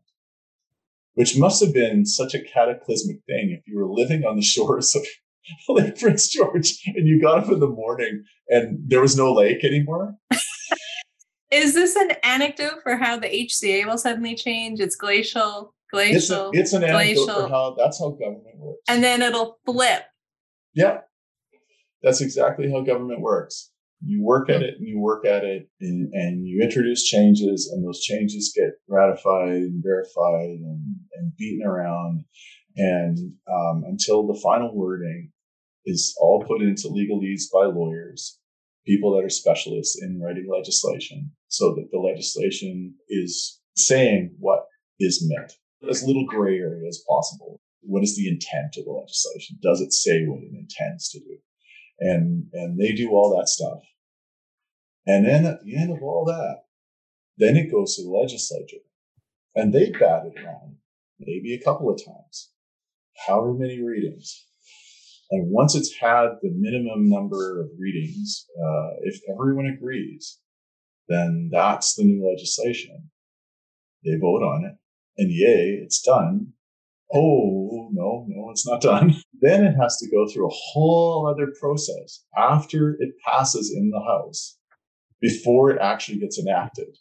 which 1.15 1.39
must 1.39 1.63
have 1.63 1.73
been 1.73 2.05
such 2.05 2.35
a 2.35 2.43
cataclysmic 2.43 3.19
thing 3.25 3.51
if 3.51 3.67
you 3.67 3.79
were 3.79 3.89
living 3.89 4.25
on 4.25 4.37
the 4.37 4.43
shores 4.55 4.97
of 4.97 5.07
Lake 5.69 5.99
Prince 5.99 6.29
George 6.29 6.79
and 6.87 7.07
you 7.07 7.21
got 7.21 7.45
up 7.45 7.51
in 7.51 7.61
the 7.61 7.69
morning 7.69 8.25
and 8.49 8.79
there 8.87 9.01
was 9.01 9.17
no 9.17 9.33
lake 9.33 9.65
anymore. 9.65 10.15
Is 11.51 11.75
this 11.75 11.97
an 11.97 12.13
anecdote 12.23 12.83
for 12.83 12.97
how 12.97 13.19
the 13.19 13.29
HCA 13.29 13.87
will 13.87 13.97
suddenly 13.97 14.35
change? 14.35 14.81
It's 14.81 14.97
glacial, 14.97 15.75
glacial. 15.91 16.17
It's, 16.17 16.31
a, 16.31 16.51
it's 16.53 16.73
an 16.75 16.81
glacial. 16.83 17.31
anecdote 17.31 17.43
for 17.43 17.49
how 17.49 17.77
that's 17.79 17.99
how 17.99 18.11
government 18.11 18.59
works. 18.59 18.83
And 18.89 19.03
then 19.03 19.23
it'll 19.23 19.59
flip. 19.65 20.03
Yeah. 20.75 20.99
That's 22.03 22.21
exactly 22.21 22.71
how 22.71 22.83
government 22.83 23.21
works. 23.21 23.71
You 24.05 24.23
work 24.23 24.49
at 24.49 24.63
it 24.63 24.75
and 24.79 24.87
you 24.87 25.01
work 25.01 25.27
at 25.27 25.43
it 25.43 25.69
and, 25.81 26.13
and 26.13 26.47
you 26.47 26.63
introduce 26.63 27.05
changes 27.05 27.69
and 27.73 27.85
those 27.85 28.01
changes 28.01 28.53
get 28.55 28.71
ratified 28.89 29.49
and 29.49 29.83
verified 29.83 30.61
and, 30.61 30.97
and 31.15 31.33
beaten 31.37 31.67
around. 31.67 32.25
And 32.79 33.19
um, 33.51 33.85
until 33.87 34.27
the 34.27 34.41
final 34.41 34.75
wording 34.75 35.33
is 35.85 36.15
all 36.21 36.45
put 36.47 36.63
into 36.63 36.89
legalese 36.89 37.51
by 37.53 37.65
lawyers, 37.65 38.39
people 38.87 39.15
that 39.17 39.25
are 39.25 39.31
specialists 39.31 40.01
in 40.01 40.21
writing 40.21 40.49
legislation 40.51 41.33
so 41.49 41.75
that 41.75 41.89
the 41.91 41.99
legislation 41.99 42.95
is 43.09 43.61
saying 43.77 44.35
what 44.39 44.65
is 45.01 45.29
meant 45.29 45.53
as 45.91 46.05
little 46.05 46.25
gray 46.27 46.59
area 46.59 46.87
as 46.89 47.05
possible. 47.09 47.61
What 47.83 48.05
is 48.05 48.17
the 48.17 48.29
intent 48.29 48.77
of 48.77 48.85
the 48.85 48.93
legislation? 48.93 49.59
Does 49.61 49.81
it 49.81 49.93
say 49.93 50.25
what 50.25 50.43
it 50.43 50.53
intends 50.55 51.09
to 51.11 51.19
do? 51.19 51.37
And, 52.01 52.47
and 52.53 52.79
they 52.79 52.93
do 52.93 53.11
all 53.11 53.37
that 53.37 53.49
stuff. 53.49 53.81
And 55.07 55.27
then 55.27 55.47
at 55.47 55.65
the 55.65 55.77
end 55.77 55.91
of 55.91 56.03
all 56.03 56.25
that, 56.27 56.65
then 57.39 57.57
it 57.57 57.73
goes 57.73 57.97
to 57.97 58.03
the 58.03 58.11
legislature 58.11 58.85
and 59.55 59.73
they 59.73 59.91
bat 59.91 60.27
it 60.27 60.41
around 60.45 60.77
maybe 61.19 61.55
a 61.55 61.65
couple 61.65 61.91
of 61.91 61.99
times, 62.05 62.51
however 63.27 63.55
many 63.55 63.83
readings. 63.83 64.45
And 65.31 65.51
once 65.51 65.75
it's 65.75 65.95
had 65.95 66.29
the 66.41 66.51
minimum 66.57 67.09
number 67.09 67.61
of 67.61 67.69
readings, 67.79 68.47
uh, 68.59 68.91
if 69.03 69.21
everyone 69.31 69.67
agrees, 69.67 70.39
then 71.09 71.51
that's 71.53 71.95
the 71.95 72.05
new 72.05 72.27
legislation. 72.27 73.11
They 74.05 74.17
vote 74.17 74.43
on 74.43 74.65
it 74.65 74.79
and 75.19 75.33
yay, 75.33 75.81
it's 75.83 76.01
done. 76.01 76.53
Oh, 77.13 77.89
no, 77.93 78.25
no, 78.29 78.51
it's 78.51 78.67
not 78.67 78.81
done. 78.81 79.17
then 79.41 79.65
it 79.65 79.75
has 79.81 79.97
to 79.99 80.11
go 80.11 80.27
through 80.27 80.47
a 80.47 80.55
whole 80.55 81.27
other 81.27 81.53
process 81.61 82.25
after 82.37 82.97
it 83.01 83.15
passes 83.27 83.75
in 83.75 83.91
the 83.91 84.01
House 84.01 84.59
before 85.21 85.71
it 85.71 85.81
actually 85.81 86.21
gets 86.21 86.39
enacted. 86.39 86.97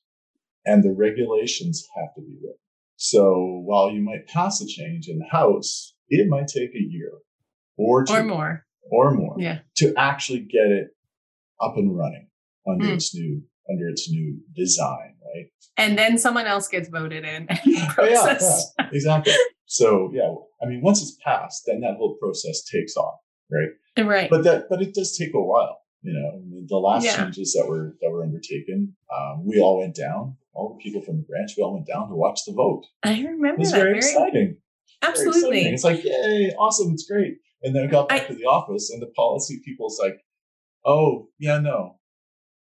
And 0.66 0.84
the 0.84 0.94
regulations 0.94 1.88
have 1.96 2.14
to 2.16 2.22
be 2.22 2.36
written. 2.42 2.58
So 2.96 3.62
while 3.64 3.92
you 3.92 4.02
might 4.02 4.28
pass 4.28 4.60
a 4.60 4.66
change 4.66 5.08
in 5.08 5.20
the 5.20 5.28
House, 5.30 5.94
it 6.10 6.28
might 6.30 6.48
take 6.48 6.74
a 6.76 6.82
year 6.82 7.12
or 7.78 8.04
two, 8.04 8.14
or 8.14 8.24
more 8.24 8.66
or 8.90 9.12
more 9.12 9.36
yeah. 9.38 9.60
to 9.76 9.94
actually 9.98 10.40
get 10.40 10.68
it 10.68 10.88
up 11.62 11.78
and 11.78 11.98
running 11.98 12.28
under 12.68 12.86
mm. 12.86 12.94
its 12.94 13.14
new 13.14 13.42
under 13.70 13.90
its 13.90 14.10
new 14.10 14.40
design, 14.56 15.16
right? 15.36 15.48
And 15.78 15.98
then 15.98 16.18
someone 16.18 16.46
else 16.46 16.68
gets 16.68 16.90
voted 16.90 17.26
in. 17.26 17.48
oh, 17.50 17.56
yeah, 17.66 17.94
yeah, 18.00 18.88
exactly. 18.92 19.34
So 19.66 20.10
yeah, 20.14 20.34
I 20.62 20.70
mean, 20.70 20.82
once 20.82 21.02
it's 21.02 21.18
passed, 21.24 21.64
then 21.66 21.82
that 21.82 21.96
whole 21.98 22.18
process 22.22 22.64
takes 22.64 22.96
off, 22.96 23.20
right? 23.52 24.06
Right. 24.06 24.30
But 24.30 24.44
that, 24.44 24.70
but 24.70 24.82
it 24.82 24.94
does 24.94 25.18
take 25.18 25.34
a 25.34 25.42
while. 25.42 25.82
You 26.04 26.14
know, 26.14 26.66
the 26.68 26.78
last 26.78 27.06
yeah. 27.06 27.18
changes 27.18 27.54
that 27.54 27.68
were 27.68 27.96
that 28.02 28.10
were 28.10 28.24
undertaken, 28.24 28.96
um, 29.14 29.46
we 29.46 29.60
all 29.60 29.80
went 29.80 29.96
down. 29.96 30.38
All 30.54 30.76
the 30.78 30.84
people 30.84 31.02
from 31.02 31.18
the 31.18 31.24
branch, 31.24 31.52
we 31.58 31.64
all 31.64 31.74
went 31.74 31.88
down 31.88 32.08
to 32.10 32.16
watch 32.16 32.46
the 32.46 32.54
vote. 32.54 32.86
I 33.04 33.22
remember 33.22 33.48
it 33.48 33.60
was 33.60 33.72
that. 33.72 33.78
Very, 33.78 33.90
very 33.90 33.98
exciting. 33.98 34.58
Absolutely. 35.02 35.62
It's 35.62 35.84
like, 35.84 36.04
yay, 36.04 36.54
awesome, 36.58 36.92
it's 36.94 37.08
great. 37.08 37.38
And 37.64 37.76
then 37.76 37.84
I 37.84 37.88
got 37.88 38.10
back 38.10 38.24
I, 38.24 38.28
to 38.28 38.34
the 38.36 38.46
office 38.46 38.90
and 38.92 39.02
the 39.02 39.08
policy 39.08 39.62
people's 39.64 40.00
like, 40.02 40.20
oh, 40.86 41.30
yeah, 41.40 41.60
no, 41.60 42.00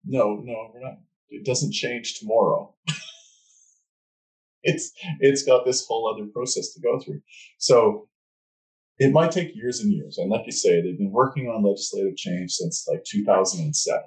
no, 0.05 0.41
no, 0.43 0.71
we're 0.73 0.81
not, 0.81 0.99
it 1.29 1.45
doesn't 1.45 1.73
change 1.73 2.19
tomorrow. 2.19 2.73
it's, 4.63 4.91
it's 5.19 5.43
got 5.43 5.65
this 5.65 5.85
whole 5.85 6.13
other 6.13 6.27
process 6.31 6.73
to 6.73 6.81
go 6.81 6.99
through. 6.99 7.21
So 7.57 8.07
it 8.97 9.11
might 9.11 9.31
take 9.31 9.55
years 9.55 9.79
and 9.79 9.91
years. 9.91 10.17
And 10.17 10.29
like 10.29 10.45
you 10.45 10.51
say, 10.51 10.81
they've 10.81 10.97
been 10.97 11.11
working 11.11 11.47
on 11.47 11.63
legislative 11.63 12.15
change 12.15 12.51
since 12.51 12.87
like 12.87 13.03
2007. 13.03 14.01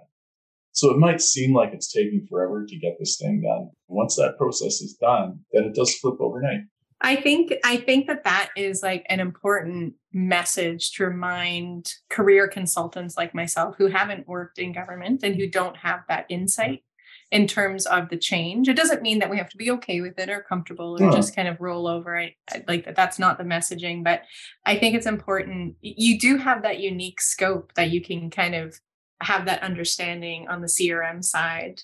So 0.73 0.91
it 0.91 0.99
might 0.99 1.23
seem 1.23 1.55
like 1.55 1.71
it's 1.73 1.91
taking 1.91 2.27
forever 2.29 2.67
to 2.67 2.79
get 2.79 2.97
this 2.99 3.17
thing 3.17 3.43
done. 3.43 3.71
Once 3.89 4.17
that 4.17 4.37
process 4.37 4.81
is 4.83 4.97
done, 5.01 5.41
then 5.53 5.65
it 5.65 5.75
does 5.75 5.95
flip 5.97 6.21
overnight. 6.21 6.65
I 7.01 7.17
think 7.17 7.53
I 7.65 7.77
think 7.77 8.07
that 8.07 8.25
that 8.25 8.51
is 8.57 8.83
like 8.83 9.05
an 9.09 9.21
important 9.21 9.95
message 10.13 10.93
to 10.93 11.05
remind 11.05 11.93
career 12.09 12.49
consultants 12.49 13.17
like 13.17 13.35
myself 13.35 13.75
who 13.77 13.89
haven't 13.89 14.27
worked 14.27 14.59
in 14.59 14.73
government 14.73 15.23
and 15.23 15.37
who 15.37 15.49
don't 15.49 15.77
have 15.77 16.01
that 16.09 16.27
insight 16.31 16.83
in 17.31 17.47
terms 17.47 17.87
of 17.87 18.09
the 18.09 18.17
change. 18.17 18.69
It 18.69 18.77
doesn't 18.77 19.03
mean 19.03 19.19
that 19.19 19.31
we 19.31 19.37
have 19.37 19.51
to 19.51 19.57
be 19.57 19.71
okay 19.73 20.01
with 20.01 20.19
it 20.19 20.31
or 20.31 20.41
comfortable 20.49 20.97
or 20.99 21.07
hmm. 21.07 21.15
just 21.15 21.35
kind 21.35 21.49
of 21.49 21.61
roll 21.61 21.87
over. 21.87 22.19
I, 22.19 22.35
I 22.51 22.65
like 22.69 22.85
that 22.85 22.97
that's 22.97 23.19
not 23.19 23.37
the 23.37 23.45
messaging, 23.45 24.03
but 24.03 24.23
I 24.65 24.79
think 24.79 24.95
it's 24.95 25.07
important 25.07 25.77
you 25.81 26.19
do 26.19 26.39
have 26.39 26.63
that 26.63 26.81
unique 26.81 27.21
scope 27.21 27.73
that 27.75 27.91
you 27.91 28.01
can 28.01 28.31
kind 28.31 28.55
of 28.55 28.81
have 29.23 29.47
that 29.47 29.63
understanding 29.63 30.49
on 30.49 30.61
the 30.61 30.67
CRM 30.67 31.25
side. 31.25 31.81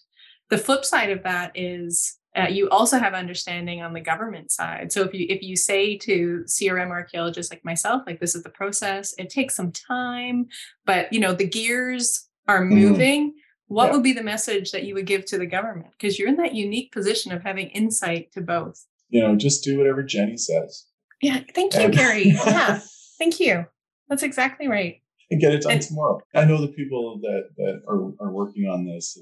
The 0.48 0.58
flip 0.58 0.84
side 0.84 1.10
of 1.10 1.22
that 1.24 1.52
is 1.54 2.18
uh, 2.36 2.48
you 2.48 2.68
also 2.70 2.98
have 2.98 3.12
understanding 3.12 3.82
on 3.82 3.92
the 3.92 4.00
government 4.00 4.50
side. 4.50 4.90
So 4.92 5.02
if 5.02 5.12
you 5.12 5.26
if 5.28 5.42
you 5.42 5.56
say 5.56 5.96
to 5.98 6.44
CRM 6.46 6.90
archaeologists 6.90 7.52
like 7.52 7.64
myself, 7.64 8.02
like 8.06 8.20
this 8.20 8.34
is 8.34 8.42
the 8.42 8.50
process, 8.50 9.14
it 9.18 9.28
takes 9.28 9.54
some 9.54 9.70
time, 9.70 10.46
but 10.86 11.12
you 11.12 11.20
know 11.20 11.34
the 11.34 11.46
gears 11.46 12.28
are 12.48 12.62
mm-hmm. 12.62 12.74
moving. 12.74 13.30
Mm. 13.30 13.34
What 13.66 13.86
yeah. 13.86 13.92
would 13.92 14.02
be 14.02 14.12
the 14.12 14.22
message 14.22 14.70
that 14.72 14.84
you 14.84 14.94
would 14.94 15.06
give 15.06 15.24
to 15.26 15.38
the 15.38 15.46
government? 15.46 15.92
Because 15.92 16.18
you're 16.18 16.28
in 16.28 16.36
that 16.36 16.54
unique 16.54 16.92
position 16.92 17.32
of 17.32 17.42
having 17.42 17.68
insight 17.68 18.32
to 18.32 18.40
both. 18.40 18.86
You 19.08 19.22
know, 19.22 19.36
just 19.36 19.64
do 19.64 19.78
whatever 19.78 20.02
Jenny 20.02 20.36
says. 20.36 20.86
Yeah, 21.22 21.40
thank 21.54 21.74
you, 21.74 21.88
Gary. 21.88 22.30
yeah, 22.46 22.80
thank 23.18 23.40
you. 23.40 23.66
That's 24.08 24.22
exactly 24.22 24.68
right. 24.68 24.96
And 25.30 25.40
get 25.40 25.54
it 25.54 25.62
done 25.62 25.72
and, 25.72 25.82
tomorrow. 25.82 26.20
I 26.34 26.44
know 26.44 26.60
the 26.60 26.68
people 26.68 27.18
that 27.22 27.50
that 27.56 27.82
are, 27.88 28.26
are 28.26 28.32
working 28.32 28.64
on 28.64 28.84
this 28.84 29.18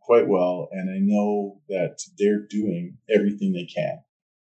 quite 0.00 0.28
well, 0.28 0.68
and 0.72 0.90
I 0.90 0.98
know 1.00 1.60
that 1.68 1.98
they're 2.18 2.46
doing 2.48 2.98
everything 3.10 3.52
they 3.52 3.64
can, 3.66 4.00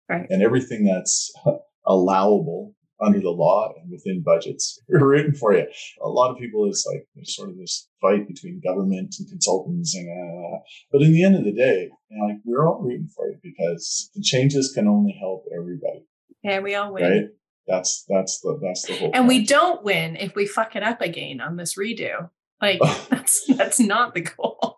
right? 0.08 0.26
And 0.30 0.42
everything 0.42 0.84
that's 0.84 1.32
allowable 1.86 2.74
under 3.00 3.20
the 3.20 3.30
law 3.30 3.72
and 3.76 3.90
within 3.90 4.22
budgets 4.22 4.80
we're 4.88 5.06
written 5.06 5.34
for 5.34 5.52
you. 5.52 5.66
A 6.00 6.08
lot 6.08 6.30
of 6.30 6.38
people, 6.38 6.66
it's 6.66 6.86
like 6.86 7.06
there's 7.14 7.34
sort 7.34 7.50
of 7.50 7.56
this 7.56 7.88
fight 8.00 8.26
between 8.28 8.60
government 8.64 9.14
and 9.18 9.28
consultants, 9.28 9.94
and 9.94 10.08
uh, 10.08 10.58
but 10.92 11.02
in 11.02 11.12
the 11.12 11.24
end 11.24 11.36
of 11.36 11.44
the 11.44 11.52
day, 11.52 11.90
you 12.08 12.18
know, 12.18 12.26
like 12.26 12.38
we're 12.44 12.66
all 12.66 12.80
rooting 12.80 13.08
for 13.14 13.28
you 13.28 13.36
because 13.42 14.10
the 14.14 14.22
changes 14.22 14.72
can 14.74 14.88
only 14.88 15.16
help 15.18 15.44
everybody. 15.56 16.06
Yeah, 16.42 16.60
we 16.60 16.74
all 16.74 16.92
win. 16.92 17.02
Right? 17.02 17.28
That's 17.66 18.04
that's 18.08 18.40
the 18.40 18.58
that's 18.62 18.86
the 18.86 18.96
whole. 18.96 19.10
And 19.14 19.26
point. 19.26 19.28
we 19.28 19.46
don't 19.46 19.82
win 19.82 20.16
if 20.16 20.34
we 20.34 20.46
fuck 20.46 20.76
it 20.76 20.82
up 20.82 21.00
again 21.00 21.40
on 21.40 21.56
this 21.56 21.76
redo. 21.76 22.28
Like 22.60 22.80
that's 23.08 23.44
that's 23.56 23.80
not 23.80 24.14
the 24.14 24.22
goal. 24.22 24.76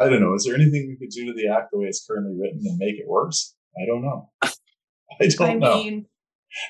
I 0.00 0.08
don't 0.08 0.20
know. 0.20 0.34
Is 0.34 0.44
there 0.44 0.54
anything 0.54 0.88
we 0.88 0.96
could 0.96 1.12
do 1.12 1.26
to 1.26 1.32
the 1.32 1.48
act 1.48 1.70
the 1.72 1.78
way 1.78 1.86
it's 1.86 2.06
currently 2.06 2.36
written 2.38 2.60
and 2.64 2.78
make 2.78 2.96
it 2.96 3.06
worse? 3.06 3.54
I 3.76 3.86
don't 3.86 4.02
know. 4.02 4.30
I 4.42 5.26
don't 5.26 5.40
I 5.40 5.54
know. 5.54 5.74
Mean, 5.76 6.06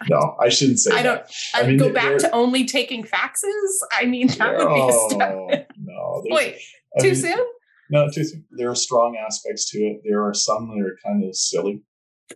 no, 0.08 0.36
I 0.40 0.48
shouldn't 0.48 0.78
say. 0.78 0.92
I 0.92 1.02
don't. 1.02 1.22
I 1.54 1.66
mean, 1.66 1.76
go 1.76 1.92
back 1.92 2.18
to 2.18 2.30
only 2.32 2.64
taking 2.64 3.04
faxes. 3.04 3.70
I 3.92 4.06
mean, 4.06 4.28
that 4.28 4.56
would 4.56 4.74
be 4.74 4.88
a 4.88 4.92
step. 5.10 5.72
No, 5.78 6.22
wait, 6.26 6.56
I 6.96 7.02
too 7.02 7.08
mean, 7.08 7.16
soon? 7.16 7.46
No, 7.90 8.08
too 8.10 8.24
soon. 8.24 8.44
There 8.50 8.70
are 8.70 8.74
strong 8.74 9.16
aspects 9.16 9.70
to 9.70 9.78
it. 9.78 10.00
There 10.04 10.22
are 10.22 10.34
some 10.34 10.68
that 10.68 10.84
are 10.84 10.98
kind 11.04 11.24
of 11.24 11.34
silly. 11.36 11.82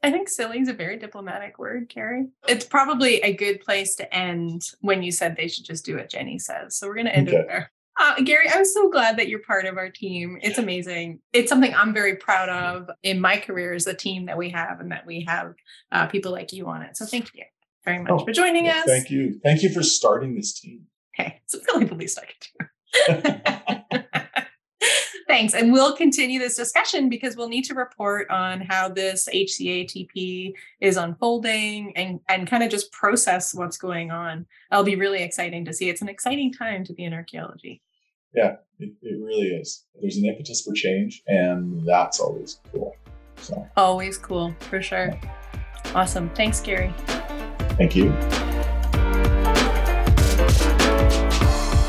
I 0.02 0.10
think 0.10 0.28
silly 0.28 0.58
is 0.58 0.68
a 0.68 0.72
very 0.72 0.98
diplomatic 0.98 1.58
word, 1.58 1.90
Gary. 1.94 2.28
It's 2.48 2.64
probably 2.64 3.20
a 3.20 3.34
good 3.34 3.60
place 3.60 3.94
to 3.96 4.14
end 4.14 4.62
when 4.80 5.02
you 5.02 5.12
said 5.12 5.36
they 5.36 5.48
should 5.48 5.66
just 5.66 5.84
do 5.84 5.96
what 5.96 6.08
Jenny 6.08 6.38
says. 6.38 6.78
So 6.78 6.86
we're 6.86 6.94
going 6.94 7.06
to 7.06 7.16
end 7.16 7.28
okay. 7.28 7.38
it 7.38 7.46
there. 7.46 7.72
Uh, 8.00 8.20
Gary, 8.22 8.46
I'm 8.50 8.64
so 8.64 8.90
glad 8.90 9.18
that 9.18 9.28
you're 9.28 9.42
part 9.42 9.66
of 9.66 9.76
our 9.76 9.90
team. 9.90 10.38
It's 10.42 10.58
amazing. 10.58 11.20
It's 11.32 11.48
something 11.48 11.74
I'm 11.74 11.92
very 11.92 12.16
proud 12.16 12.48
of 12.48 12.88
in 13.02 13.20
my 13.20 13.36
career 13.36 13.74
as 13.74 13.86
a 13.86 13.94
team 13.94 14.26
that 14.26 14.38
we 14.38 14.50
have 14.50 14.80
and 14.80 14.92
that 14.92 15.06
we 15.06 15.24
have 15.28 15.54
uh, 15.90 16.06
people 16.06 16.32
like 16.32 16.52
you 16.52 16.66
on 16.68 16.82
it. 16.82 16.96
So 16.96 17.04
thank 17.04 17.34
you 17.34 17.44
very 17.84 17.98
much 17.98 18.10
oh, 18.10 18.24
for 18.24 18.32
joining 18.32 18.64
well, 18.64 18.78
us. 18.78 18.86
Thank 18.86 19.10
you. 19.10 19.38
Thank 19.44 19.62
you 19.62 19.72
for 19.72 19.82
starting 19.82 20.34
this 20.34 20.58
team. 20.58 20.86
Hey, 21.14 21.40
it's 21.44 21.54
really 21.68 21.84
the 21.84 21.94
least 21.94 22.18
I 22.18 22.26
could 22.26 23.90
do. 23.90 23.98
Thanks. 25.32 25.54
And 25.54 25.72
we'll 25.72 25.96
continue 25.96 26.38
this 26.38 26.56
discussion 26.56 27.08
because 27.08 27.38
we'll 27.38 27.48
need 27.48 27.64
to 27.64 27.74
report 27.74 28.28
on 28.28 28.60
how 28.60 28.90
this 28.90 29.26
HCATP 29.32 30.52
is 30.82 30.98
unfolding 30.98 31.96
and, 31.96 32.20
and 32.28 32.46
kind 32.46 32.62
of 32.62 32.68
just 32.68 32.92
process 32.92 33.54
what's 33.54 33.78
going 33.78 34.10
on. 34.10 34.44
It'll 34.70 34.84
be 34.84 34.94
really 34.94 35.22
exciting 35.22 35.64
to 35.64 35.72
see. 35.72 35.88
It's 35.88 36.02
an 36.02 36.10
exciting 36.10 36.52
time 36.52 36.84
to 36.84 36.92
be 36.92 37.04
in 37.04 37.14
archaeology. 37.14 37.80
Yeah, 38.34 38.56
it, 38.78 38.92
it 39.00 39.24
really 39.24 39.48
is. 39.48 39.86
There's 39.98 40.18
an 40.18 40.26
impetus 40.26 40.60
for 40.60 40.74
change, 40.74 41.22
and 41.26 41.80
that's 41.88 42.20
always 42.20 42.60
cool. 42.70 42.94
So 43.36 43.66
always 43.74 44.18
cool 44.18 44.54
for 44.60 44.82
sure. 44.82 45.18
Awesome. 45.94 46.28
Thanks, 46.34 46.60
Gary. 46.60 46.92
Thank 47.78 47.96
you. 47.96 48.10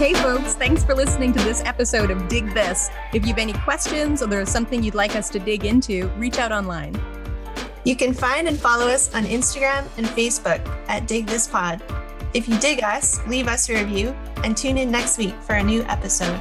Hey, 0.04 0.14
folks, 0.16 0.54
thanks 0.54 0.84
for 0.84 0.94
listening 0.94 1.32
to 1.32 1.40
this 1.44 1.64
episode 1.64 2.12
of 2.12 2.28
Dig 2.28 2.54
This. 2.54 2.90
If 3.14 3.22
you 3.22 3.30
have 3.30 3.38
any 3.38 3.54
questions 3.54 4.22
or 4.22 4.28
there's 4.28 4.50
something 4.50 4.84
you'd 4.84 4.96
like 4.96 5.16
us 5.16 5.30
to 5.30 5.40
dig 5.40 5.64
into, 5.64 6.10
reach 6.18 6.40
out 6.40 6.52
online. 6.52 7.02
You 7.86 7.96
can 7.96 8.14
find 8.14 8.50
and 8.50 8.60
follow 8.60 8.88
us 8.88 9.16
on 9.16 9.24
Instagram 9.24 9.88
and 9.96 10.06
Facebook 10.08 10.60
at 10.90 11.08
Dig 11.08 11.26
This 11.26 11.48
Pod. 11.48 11.82
If 12.34 12.50
you 12.50 12.60
dig 12.60 12.84
us, 12.84 13.26
leave 13.28 13.48
us 13.48 13.70
a 13.70 13.76
review 13.76 14.10
and 14.44 14.58
tune 14.58 14.78
in 14.78 14.92
next 14.92 15.18
week 15.18 15.36
for 15.42 15.56
a 15.56 15.64
new 15.64 15.84
episode. 15.84 16.38